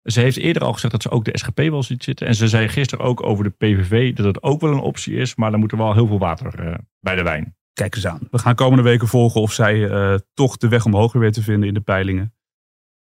Ze 0.04 0.20
heeft 0.20 0.38
eerder 0.38 0.64
al 0.64 0.74
gezegd 0.74 0.94
dat 0.94 1.02
ze 1.02 1.10
ook 1.10 1.26
de 1.26 1.38
SGP 1.38 1.58
wel 1.58 1.84
ziet 1.84 2.04
zitten. 2.04 2.28
En 2.28 2.36
ze 2.36 2.48
zei 2.48 2.68
gisteren 2.68 3.06
ook 3.06 3.24
over 3.24 3.44
de 3.44 3.50
PVV 3.50 4.16
dat 4.16 4.26
het 4.26 4.44
ook 4.44 4.62
wel 4.62 4.72
een 4.72 4.80
optie 4.80 5.16
is. 5.16 5.36
Maar 5.36 5.52
dan 5.52 5.60
moet 5.60 5.72
er 5.72 5.78
wel 5.78 5.94
heel 5.94 6.08
veel 6.08 6.20
water 6.20 6.60
eh, 6.60 6.74
bij 7.00 7.16
de 7.16 7.24
wijn. 7.24 7.56
Kijk 7.74 7.96
eens 7.96 8.08
aan. 8.08 8.28
We 8.32 8.38
gaan 8.38 8.56
komende 8.56 8.84
weken 8.84 9.08
volgen 9.08 9.42
of 9.42 9.54
zij 9.54 9.90
eh, 9.90 10.16
toch 10.34 10.58
de 10.58 10.68
weg 10.68 10.86
omhoog 10.86 11.14
weer 11.14 11.32
te 11.32 11.44
vinden 11.44 11.68
in 11.68 11.74
de 11.74 11.82
peilingen. 11.82 12.34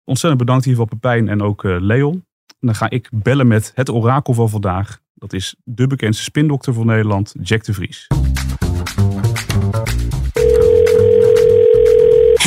Ontzettend 0.03 0.45
bedankt 0.45 0.65
hiervoor 0.65 0.87
Pepijn 0.87 1.29
en 1.29 1.41
ook 1.41 1.63
eh, 1.63 1.75
Leon. 1.79 2.25
Dan 2.59 2.75
ga 2.75 2.89
ik 2.89 3.09
bellen 3.11 3.47
met 3.47 3.71
het 3.75 3.89
orakel 3.89 4.33
van 4.33 4.49
vandaag. 4.49 4.99
Dat 5.13 5.33
is 5.33 5.55
de 5.63 5.87
bekendste 5.87 6.23
spindokter 6.23 6.73
van 6.73 6.85
Nederland, 6.85 7.35
Jack 7.41 7.63
de 7.63 7.73
Vries. 7.73 8.07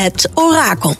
Het 0.00 0.30
orakel. 0.34 0.94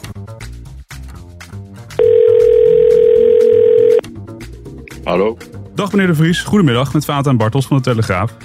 Hallo. 5.03 5.37
Dag 5.75 5.91
meneer 5.91 6.07
de 6.07 6.15
Vries, 6.15 6.41
goedemiddag 6.41 6.93
met 6.93 7.05
Vaat 7.05 7.27
en 7.27 7.37
Bartels 7.37 7.67
van 7.67 7.77
de 7.77 7.83
Telegraaf. 7.83 8.37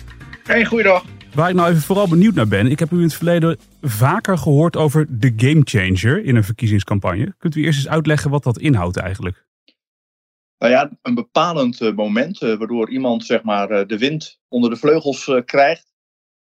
Hey, 0.43 0.65
goeiedag. 0.65 1.05
Waar 1.35 1.49
ik 1.49 1.55
nou 1.55 1.71
even 1.71 1.83
vooral 1.83 2.09
benieuwd 2.09 2.35
naar 2.35 2.49
ben. 2.49 2.67
Ik 2.67 2.79
heb 2.79 2.91
u 2.91 2.97
in 2.97 3.03
het 3.03 3.15
verleden 3.15 3.59
vaker 3.81 4.39
gehoord 4.39 4.77
over 4.77 5.07
de 5.19 5.33
gamechanger 5.37 6.25
in 6.25 6.37
een 6.37 6.45
verkiezingscampagne. 6.45 7.35
Kunt 7.39 7.55
u 7.55 7.65
eerst 7.65 7.79
eens 7.79 7.89
uitleggen 7.89 8.31
wat 8.31 8.43
dat 8.43 8.59
inhoudt 8.59 8.97
eigenlijk? 8.97 9.47
Nou 10.59 10.73
ja, 10.73 10.91
een 11.03 11.15
bepalend 11.15 11.81
eh, 11.81 11.95
moment 11.95 12.43
eh, 12.43 12.57
waardoor 12.57 12.91
iemand 12.91 13.25
zeg 13.25 13.43
maar 13.43 13.71
eh, 13.71 13.87
de 13.87 13.99
wind 13.99 14.39
onder 14.49 14.71
de 14.71 14.77
vleugels 14.77 15.29
eh, 15.29 15.45
krijgt 15.45 15.93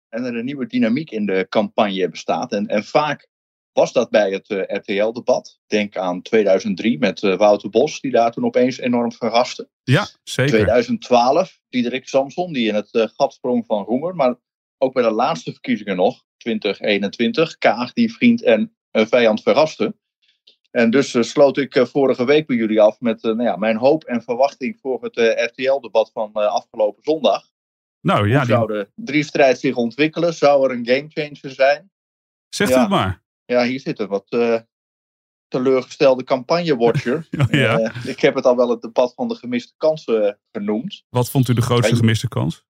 en 0.10 0.24
er 0.24 0.36
een 0.36 0.46
nieuwe 0.46 0.68
dynamiek 0.68 1.12
in 1.12 1.26
de 1.26 1.46
campagne 1.50 2.10
bestaat. 2.10 2.52
En, 2.52 2.68
en 2.68 2.84
vaak 2.84 3.30
was 3.74 3.94
dat 3.94 4.10
bij 4.10 4.32
het 4.32 4.50
eh, 4.50 4.78
RTL-debat. 4.78 5.60
Denk 5.68 5.98
aan 5.98 6.22
2003 6.22 7.00
met 7.00 7.24
eh, 7.24 7.38
Wouter 7.38 7.70
Bos, 7.70 8.00
die 8.00 8.12
daar 8.12 8.32
toen 8.32 8.46
opeens 8.46 8.78
enorm 8.78 9.12
verraste. 9.12 9.70
Ja, 9.84 10.08
zeker. 10.24 10.52
2012, 10.52 11.60
Diederik 11.70 12.08
Samson, 12.08 12.54
die 12.54 12.68
in 12.68 12.76
het 12.76 12.92
eh, 12.92 13.08
gat 13.16 13.34
sprong 13.34 13.66
van 13.66 13.84
Roemer. 13.84 14.16
Maar 14.16 14.36
ook 14.78 14.94
bij 14.94 15.04
de 15.04 15.12
laatste 15.12 15.52
verkiezingen 15.52 15.96
nog, 15.96 16.24
2021, 16.38 17.58
Kaag 17.58 17.94
die 17.94 18.14
vriend 18.14 18.44
en 18.44 18.76
vijand 18.92 19.42
verraste. 19.42 19.96
En 20.72 20.90
dus 20.90 21.30
sloot 21.30 21.58
ik 21.58 21.86
vorige 21.88 22.26
week 22.26 22.48
bij 22.48 22.56
jullie 22.56 22.82
af 22.82 23.00
met 23.00 23.22
nou 23.22 23.44
ja, 23.44 23.56
mijn 23.56 23.78
hoop 23.78 24.04
en 24.04 24.24
verwachting 24.24 24.80
voor 24.82 25.04
het 25.04 25.16
RTL-debat 25.52 26.12
van 26.14 26.34
afgelopen 26.34 27.04
zondag. 27.04 27.50
Nou 28.02 28.30
ja, 28.30 28.46
Hoe 28.46 28.68
die, 28.68 28.78
de 28.78 28.90
drie-strijd 28.96 29.60
zich 29.60 29.76
ontwikkelen? 29.76 30.34
Zou 30.34 30.66
er 30.66 30.78
een 30.78 30.86
gamechanger 30.86 31.56
zijn? 31.56 31.92
ja. 32.70 32.80
het 32.80 32.90
maar. 32.90 33.21
Ja, 33.52 33.64
hier 33.64 33.80
zit 33.80 34.00
een 34.00 34.08
wat 34.08 34.30
eh, 34.30 34.60
teleurgestelde 35.48 36.24
campagne-watcher. 36.24 37.28
ja. 37.52 37.80
Eh, 37.80 38.06
ik 38.06 38.20
heb 38.20 38.36
het 38.36 38.46
al 38.46 38.56
wel 38.56 38.70
het 38.70 38.82
debat 38.82 39.14
van 39.14 39.28
de 39.28 39.36
gemiste 39.36 39.74
kansen 39.78 40.28
eh, 40.28 40.34
genoemd. 40.52 41.04
Wat 41.10 41.30
vond 41.30 41.48
u 41.48 41.54
de 41.54 41.62
grootste 41.62 41.96
gemiste 41.96 42.28
kans? 42.28 42.66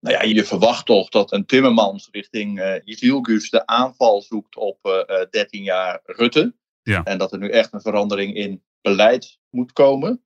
Nou 0.00 0.16
ja, 0.16 0.22
je 0.22 0.44
verwacht 0.44 0.86
toch 0.86 1.08
dat 1.08 1.32
een 1.32 1.46
Timmermans 1.46 2.08
richting 2.10 2.80
Jezilgus 2.84 3.50
de 3.50 3.66
aanval 3.66 4.22
zoekt 4.22 4.56
op 4.56 4.78
eh, 4.82 5.20
eh, 5.20 5.30
13 5.30 5.62
jaar 5.62 6.00
Rutte. 6.04 6.54
Ja. 6.82 7.02
En 7.02 7.18
dat 7.18 7.32
er 7.32 7.38
nu 7.38 7.48
echt 7.48 7.72
een 7.72 7.80
verandering 7.80 8.34
in 8.34 8.62
beleid 8.80 9.38
moet 9.50 9.72
komen. 9.72 10.24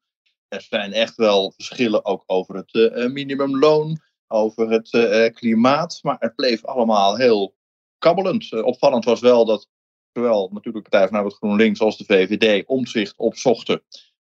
Er 0.48 0.62
zijn 0.62 0.92
echt 0.92 1.16
wel 1.16 1.52
verschillen 1.52 2.04
ook 2.04 2.22
over 2.26 2.54
het 2.54 2.72
minimumloon, 3.12 4.00
over 4.26 4.70
het 4.70 4.90
klimaat. 5.34 5.98
Maar 6.02 6.16
het 6.18 6.34
bleef 6.34 6.64
allemaal 6.64 7.16
heel 7.16 7.56
kabbelend. 7.98 8.52
Opvallend 8.52 9.04
was 9.04 9.20
wel 9.20 9.44
dat 9.44 9.68
zowel 10.16 10.50
natuurlijk 10.52 10.84
de 10.84 10.90
Partij 10.90 11.08
van 11.08 11.16
Arbeid 11.16 11.34
GroenLinks 11.34 11.80
als 11.80 11.96
de 11.96 12.04
VVD 12.04 12.66
omzicht 12.66 13.14
opzochten 13.16 13.82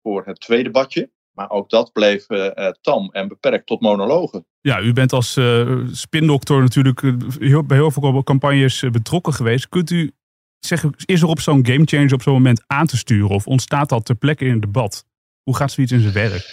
voor 0.02 0.24
het 0.24 0.40
tweede 0.40 0.70
badje. 0.70 1.10
Maar 1.32 1.50
ook 1.50 1.70
dat 1.70 1.92
bleef 1.92 2.28
eh, 2.28 2.68
tam 2.80 3.10
en 3.12 3.28
beperkt 3.28 3.66
tot 3.66 3.80
monologen. 3.80 4.46
Ja, 4.60 4.80
u 4.80 4.92
bent 4.92 5.12
als 5.12 5.36
eh 5.36 5.80
spindokter 5.92 6.60
natuurlijk 6.60 7.02
eh, 7.02 7.14
heel, 7.38 7.64
bij 7.64 7.76
heel 7.76 7.90
veel 7.90 8.22
campagnes 8.22 8.84
betrokken 8.90 9.32
geweest. 9.32 9.68
Kunt 9.68 9.90
u 9.90 10.12
zeggen, 10.58 10.94
is 11.04 11.22
er 11.22 11.28
op 11.28 11.40
zo'n 11.40 11.66
gamechanger 11.66 12.14
op 12.14 12.22
zo'n 12.22 12.32
moment 12.32 12.64
aan 12.66 12.86
te 12.86 12.96
sturen? 12.96 13.30
Of 13.30 13.46
ontstaat 13.46 13.88
dat 13.88 14.04
ter 14.04 14.14
plekke 14.14 14.44
in 14.44 14.52
het 14.52 14.62
debat? 14.62 15.04
Hoe 15.42 15.56
gaat 15.56 15.72
zoiets 15.72 15.92
in 15.92 16.00
zijn 16.00 16.14
werk? 16.14 16.44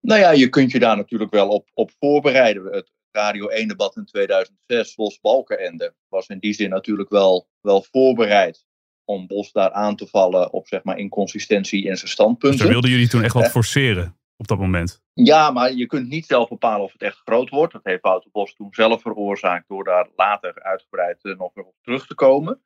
Nou 0.00 0.20
ja, 0.20 0.30
je 0.30 0.48
kunt 0.48 0.70
je 0.70 0.78
daar 0.78 0.96
natuurlijk 0.96 1.30
wel 1.30 1.48
op, 1.48 1.68
op 1.74 1.90
voorbereiden. 1.98 2.64
Het 2.64 2.90
Radio 3.12 3.50
1-debat 3.50 3.96
in 3.96 4.04
2006, 4.04 4.94
Bos 4.94 5.20
Balkenende, 5.20 5.94
was 6.08 6.28
in 6.28 6.38
die 6.38 6.52
zin 6.52 6.70
natuurlijk 6.70 7.10
wel, 7.10 7.48
wel 7.60 7.86
voorbereid 7.90 8.66
om 9.04 9.26
Bos 9.26 9.52
daar 9.52 9.72
aan 9.72 9.96
te 9.96 10.06
vallen 10.06 10.52
op 10.52 10.66
zeg 10.66 10.82
maar 10.82 10.98
inconsistentie 10.98 11.78
in 11.78 11.84
zijn 11.84 11.98
Dus 12.00 12.10
standpunten. 12.10 12.58
daar 12.58 12.68
wilden 12.68 12.90
jullie 12.90 13.08
toen 13.08 13.22
echt 13.22 13.34
wat 13.34 13.50
forceren 13.50 14.16
op 14.36 14.46
dat 14.46 14.58
moment. 14.58 15.02
Ja, 15.12 15.50
maar 15.50 15.72
je 15.72 15.86
kunt 15.86 16.08
niet 16.08 16.26
zelf 16.26 16.48
bepalen 16.48 16.84
of 16.84 16.92
het 16.92 17.02
echt 17.02 17.20
groot 17.24 17.50
wordt. 17.50 17.72
Dat 17.72 17.84
heeft 17.84 18.02
Wouter 18.02 18.30
Bos 18.30 18.54
toen 18.54 18.68
zelf 18.70 19.02
veroorzaakt 19.02 19.68
door 19.68 19.84
daar 19.84 20.08
later 20.16 20.62
uitgebreid 20.62 21.24
eh, 21.24 21.36
nog 21.36 21.54
weer 21.54 21.64
op 21.64 21.74
terug 21.82 22.06
te 22.06 22.14
komen. 22.14 22.60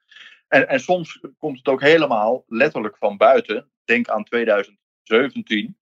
En, 0.49 0.69
en 0.69 0.81
soms 0.81 1.21
komt 1.39 1.59
het 1.59 1.69
ook 1.69 1.81
helemaal 1.81 2.45
letterlijk 2.47 2.97
van 2.97 3.17
buiten. 3.17 3.71
Denk 3.85 4.09
aan 4.09 4.25
2017, 4.25 5.77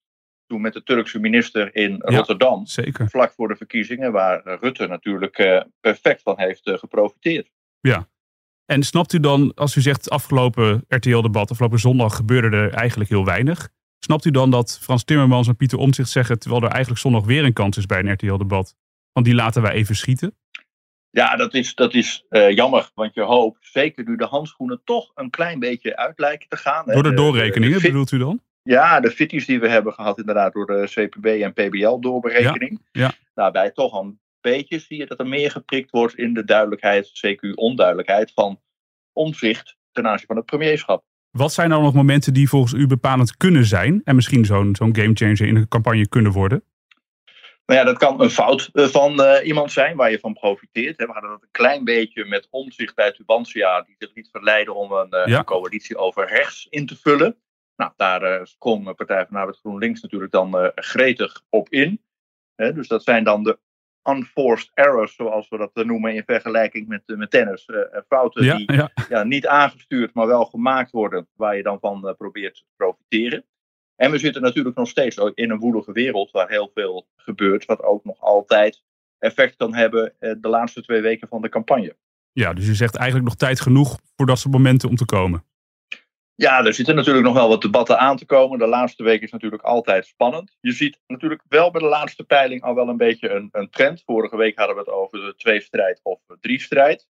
toen 0.46 0.60
met 0.60 0.72
de 0.72 0.82
Turkse 0.82 1.18
minister 1.18 1.74
in 1.76 1.90
Ja. 1.90 2.16
Rotterdam, 2.16 2.66
Zeker. 2.66 3.08
vlak 3.08 3.32
voor 3.32 3.48
de 3.48 3.56
verkiezingen, 3.56 4.12
waar 4.12 4.58
Rutte 4.60 4.86
natuurlijk 4.86 5.38
eh, 5.38 5.60
perfect 5.80 6.22
van 6.22 6.34
heeft 6.38 6.66
eh, 6.66 6.78
geprofiteerd. 6.78 7.50
En 8.66 8.82
snapt 8.82 9.12
u 9.12 9.20
dan, 9.20 9.54
als 9.54 9.76
u 9.76 9.80
zegt 9.80 10.10
afgelopen 10.10 10.84
RTL-debat, 10.88 11.50
afgelopen 11.50 11.78
zondag 11.78 12.16
gebeurde 12.16 12.56
er 12.56 12.72
eigenlijk 12.72 13.10
heel 13.10 13.24
weinig. 13.24 13.68
Snapt 13.98 14.24
u 14.24 14.30
dan 14.30 14.50
dat 14.50 14.78
Frans 14.82 15.04
Timmermans 15.04 15.48
en 15.48 15.56
Pieter 15.56 15.78
Omtzigt 15.78 16.08
zeggen, 16.10 16.38
terwijl 16.38 16.62
er 16.62 16.68
eigenlijk 16.70 17.00
zondag 17.00 17.24
weer 17.24 17.44
een 17.44 17.52
kans 17.52 17.76
is 17.76 17.86
bij 17.86 17.98
een 17.98 18.12
RTL-debat, 18.12 18.74
want 19.12 19.26
die 19.26 19.34
laten 19.34 19.62
wij 19.62 19.72
even 19.72 19.96
schieten? 19.96 20.36
Ja, 21.10 21.36
dat 21.36 21.54
is, 21.54 21.74
dat 21.74 21.94
is 21.94 22.24
eh, 22.28 22.50
jammer, 22.50 22.90
want 22.94 23.14
je 23.14 23.22
hoopt, 23.22 23.58
zeker 23.60 24.04
nu 24.04 24.16
de 24.16 24.24
handschoenen 24.26 24.80
toch 24.84 25.10
een 25.14 25.30
klein 25.30 25.58
beetje 25.58 25.96
uit 25.96 26.18
lijken 26.18 26.48
te 26.48 26.56
gaan. 26.56 26.84
Door 26.86 27.02
de 27.02 27.08
De- 27.08 27.14
doorrekeningen, 27.14 27.80
de 27.80 27.86
bedoelt 27.86 28.12
u 28.12 28.18
dan? 28.18 28.40
Ja, 28.68 29.00
de 29.00 29.10
fitties 29.10 29.46
die 29.46 29.60
we 29.60 29.68
hebben 29.68 29.92
gehad 29.92 30.18
inderdaad 30.18 30.52
door 30.52 30.66
de 30.66 30.84
CPB 30.90 31.26
en 31.26 31.52
PBL-doorberekening. 31.52 32.80
Ja, 32.92 33.02
ja. 33.02 33.12
Daarbij 33.34 33.70
toch 33.70 33.92
al 33.92 34.02
een 34.02 34.20
beetje 34.40 34.78
zie 34.78 34.98
je 34.98 35.06
dat 35.06 35.18
er 35.18 35.26
meer 35.26 35.50
geprikt 35.50 35.90
wordt 35.90 36.14
in 36.14 36.34
de 36.34 36.44
duidelijkheid, 36.44 37.10
CQ-onduidelijkheid 37.26 38.32
van 38.34 38.60
omzicht 39.12 39.76
ten 39.92 40.06
aanzien 40.06 40.26
van 40.26 40.36
het 40.36 40.46
premierschap. 40.46 41.04
Wat 41.30 41.52
zijn 41.52 41.68
nou 41.68 41.82
nog 41.82 41.94
momenten 41.94 42.32
die 42.34 42.48
volgens 42.48 42.72
u 42.72 42.86
bepalend 42.86 43.36
kunnen 43.36 43.64
zijn 43.64 44.00
en 44.04 44.14
misschien 44.14 44.44
zo'n 44.44 44.76
zo'n 44.76 44.96
gamechanger 44.96 45.46
in 45.46 45.56
een 45.56 45.68
campagne 45.68 46.08
kunnen 46.08 46.32
worden? 46.32 46.64
Nou 47.66 47.78
ja, 47.80 47.84
dat 47.86 47.98
kan 47.98 48.20
een 48.20 48.30
fout 48.30 48.70
eh, 48.72 48.84
van 48.86 49.22
eh, 49.22 49.46
iemand 49.46 49.72
zijn 49.72 49.96
waar 49.96 50.10
je 50.10 50.18
van 50.18 50.32
profiteert. 50.32 50.98
hè. 50.98 51.06
We 51.06 51.12
hadden 51.12 51.30
dat 51.30 51.42
een 51.42 51.48
klein 51.50 51.84
beetje 51.84 52.24
met 52.24 52.46
omzicht 52.50 52.94
bij 52.94 53.12
Tubantia, 53.12 53.82
die 53.82 53.94
zich 53.98 54.10
liet 54.14 54.28
verleiden 54.32 54.74
om 54.74 54.92
een, 54.92 55.10
eh, 55.10 55.26
Ja. 55.26 55.38
een 55.38 55.44
coalitie 55.44 55.96
over 55.96 56.28
rechts 56.28 56.66
in 56.70 56.86
te 56.86 56.96
vullen. 56.96 57.36
Nou, 57.76 57.92
daar 57.96 58.22
eh 58.22 58.44
sprong 58.44 58.94
Partij 58.94 59.26
van 59.26 59.36
Arbeid 59.36 59.58
GroenLinks 59.58 60.00
natuurlijk 60.00 60.32
dan 60.32 60.58
eh, 60.58 60.68
gretig 60.74 61.42
op 61.48 61.68
in. 61.68 62.00
Dus 62.56 62.88
dat 62.88 63.02
zijn 63.02 63.24
dan 63.24 63.42
de 63.42 63.58
unforced 64.02 64.70
errors, 64.74 65.14
zoals 65.14 65.48
we 65.48 65.56
dat 65.56 65.70
eh, 65.74 65.84
noemen 65.84 66.14
in 66.14 66.22
vergelijking 66.26 66.88
met, 66.88 67.02
met 67.06 67.30
tennis. 67.30 67.68
Fouten 68.08 68.44
Ja, 68.44 68.56
die 68.56 68.72
ja. 68.72 68.90
ja, 69.08 69.22
niet 69.22 69.46
aangestuurd, 69.46 70.14
maar 70.14 70.26
wel 70.26 70.44
gemaakt 70.44 70.90
worden, 70.90 71.28
waar 71.36 71.56
je 71.56 71.62
dan 71.62 71.78
van 71.80 72.14
probeert 72.18 72.54
te 72.54 72.64
profiteren. 72.76 73.44
En 73.96 74.10
we 74.10 74.18
zitten 74.18 74.42
natuurlijk 74.42 74.76
nog 74.76 74.88
steeds 74.88 75.16
in 75.34 75.50
een 75.50 75.58
woelige 75.58 75.92
wereld 75.92 76.30
waar 76.30 76.48
heel 76.48 76.70
veel 76.74 77.06
gebeurt, 77.16 77.64
wat 77.64 77.82
ook 77.82 78.04
nog 78.04 78.20
altijd 78.20 78.82
effect 79.18 79.56
kan 79.56 79.74
hebben 79.74 80.14
de 80.18 80.48
laatste 80.48 80.82
twee 80.82 81.00
weken 81.00 81.28
van 81.28 81.42
de 81.42 81.48
campagne. 81.48 81.96
Ja, 82.32 82.52
dus 82.52 82.66
je 82.66 82.74
zegt 82.74 82.96
eigenlijk 82.96 83.28
nog 83.28 83.36
tijd 83.36 83.60
genoeg 83.60 83.98
voor 84.16 84.26
dat 84.26 84.38
soort 84.38 84.54
momenten 84.54 84.88
om 84.88 84.96
te 84.96 85.04
komen. 85.04 85.44
Ja, 86.36 86.64
er 86.64 86.74
zitten 86.74 86.94
natuurlijk 86.94 87.24
nog 87.24 87.34
wel 87.34 87.48
wat 87.48 87.62
debatten 87.62 87.98
aan 87.98 88.16
te 88.16 88.26
komen. 88.26 88.58
De 88.58 88.66
laatste 88.66 89.02
week 89.02 89.22
is 89.22 89.30
natuurlijk 89.30 89.62
altijd 89.62 90.06
spannend. 90.06 90.56
Je 90.60 90.72
ziet 90.72 90.98
natuurlijk 91.06 91.42
wel 91.48 91.70
bij 91.70 91.80
de 91.80 91.86
laatste 91.86 92.24
peiling 92.24 92.62
al 92.62 92.74
wel 92.74 92.88
een 92.88 92.96
beetje 92.96 93.30
een, 93.30 93.48
een 93.52 93.70
trend. 93.70 94.02
Vorige 94.06 94.36
week 94.36 94.58
hadden 94.58 94.76
we 94.76 94.80
het 94.80 94.90
over 94.90 95.18
de 95.18 95.34
twee-strijd 95.36 96.00
of 96.02 96.20
drie-strijd. 96.40 97.08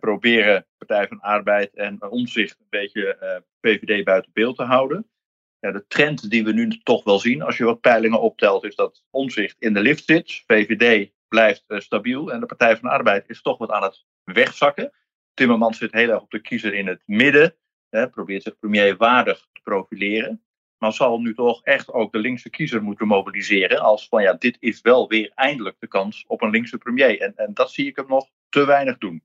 proberen 0.00 0.66
Partij 0.78 1.08
van 1.08 1.20
Arbeid 1.20 1.74
en 1.74 2.10
Omzicht 2.10 2.58
een 2.60 2.66
beetje 2.68 3.18
uh, 3.22 3.34
eh, 3.34 3.42
PVD 3.60 4.04
buiten 4.04 4.30
beeld 4.34 4.56
te 4.56 4.64
houden. 4.64 5.10
Ja, 5.58 5.72
de 5.72 5.86
trend 5.86 6.30
die 6.30 6.44
we 6.44 6.52
nu 6.52 6.80
toch 6.82 7.04
wel 7.04 7.18
zien, 7.18 7.42
als 7.42 7.56
je 7.56 7.64
wat 7.64 7.80
peilingen 7.80 8.20
optelt, 8.20 8.64
is 8.64 8.74
dat 8.74 9.02
Omzicht 9.10 9.56
in 9.58 9.74
de 9.74 9.80
lift 9.80 10.04
zit. 10.04 10.42
VVD 10.46 11.10
blijft 11.28 11.64
uh, 11.68 11.80
stabiel 11.80 12.32
en 12.32 12.40
de 12.40 12.46
Partij 12.46 12.76
van 12.76 12.88
Arbeid 12.88 13.28
is 13.28 13.42
toch 13.42 13.58
wat 13.58 13.70
aan 13.70 13.82
het 13.82 14.04
wegzakken. 14.24 14.92
Timmermans 15.34 15.78
zit 15.78 15.92
heel 15.92 16.10
erg 16.10 16.22
op 16.22 16.30
de 16.30 16.40
kiezer 16.40 16.74
in 16.74 16.86
het 16.86 17.02
midden 17.06 17.56
hè, 17.90 18.08
probeert 18.08 18.42
zich 18.42 18.58
premier 18.58 18.96
waardig 18.96 19.38
te 19.52 19.60
profileren. 19.62 20.42
Maar 20.78 20.92
zal 20.92 21.18
nu 21.18 21.34
toch 21.34 21.62
echt 21.62 21.92
ook 21.92 22.12
de 22.12 22.18
linkse 22.18 22.50
kiezer 22.50 22.82
moeten 22.82 23.06
mobiliseren. 23.06 23.78
Als 23.78 24.08
van 24.08 24.22
ja, 24.22 24.32
dit 24.32 24.56
is 24.60 24.80
wel 24.80 25.08
weer 25.08 25.32
eindelijk 25.34 25.76
de 25.78 25.88
kans 25.88 26.24
op 26.26 26.42
een 26.42 26.50
linkse 26.50 26.78
premier. 26.78 27.20
En, 27.20 27.32
en 27.36 27.50
dat 27.54 27.70
zie 27.70 27.86
ik 27.86 27.96
hem 27.96 28.06
nog 28.08 28.28
te 28.48 28.66
weinig 28.66 28.98
doen. 28.98 29.22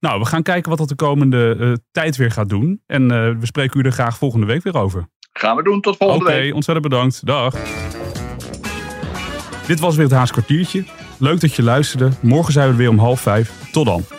Nou, 0.00 0.20
we 0.20 0.26
gaan 0.26 0.42
kijken 0.42 0.68
wat 0.68 0.78
dat 0.78 0.88
de 0.88 0.94
komende 0.94 1.56
uh, 1.58 1.72
tijd 1.90 2.16
weer 2.16 2.30
gaat 2.30 2.48
doen. 2.48 2.82
En 2.86 3.02
uh, 3.02 3.08
we 3.38 3.46
spreken 3.46 3.80
u 3.80 3.82
er 3.82 3.92
graag 3.92 4.18
volgende 4.18 4.46
week 4.46 4.62
weer 4.62 4.76
over. 4.76 5.08
Gaan 5.32 5.56
we 5.56 5.62
doen. 5.62 5.80
Tot 5.80 5.96
volgende 5.96 6.24
week. 6.24 6.44
Oké, 6.44 6.54
ontzettend 6.54 6.88
bedankt. 6.88 7.26
Dag. 7.26 7.54
Dit 9.66 9.80
was 9.80 9.96
weer 9.96 10.04
het 10.04 10.14
Haas 10.14 10.32
kwartiertje. 10.32 10.84
Leuk 11.18 11.40
dat 11.40 11.54
je 11.54 11.62
luisterde. 11.62 12.10
Morgen 12.22 12.52
zijn 12.52 12.70
we 12.70 12.76
weer 12.76 12.88
om 12.88 12.98
half 12.98 13.20
vijf. 13.20 13.70
Tot 13.72 13.86
dan. 13.86 14.15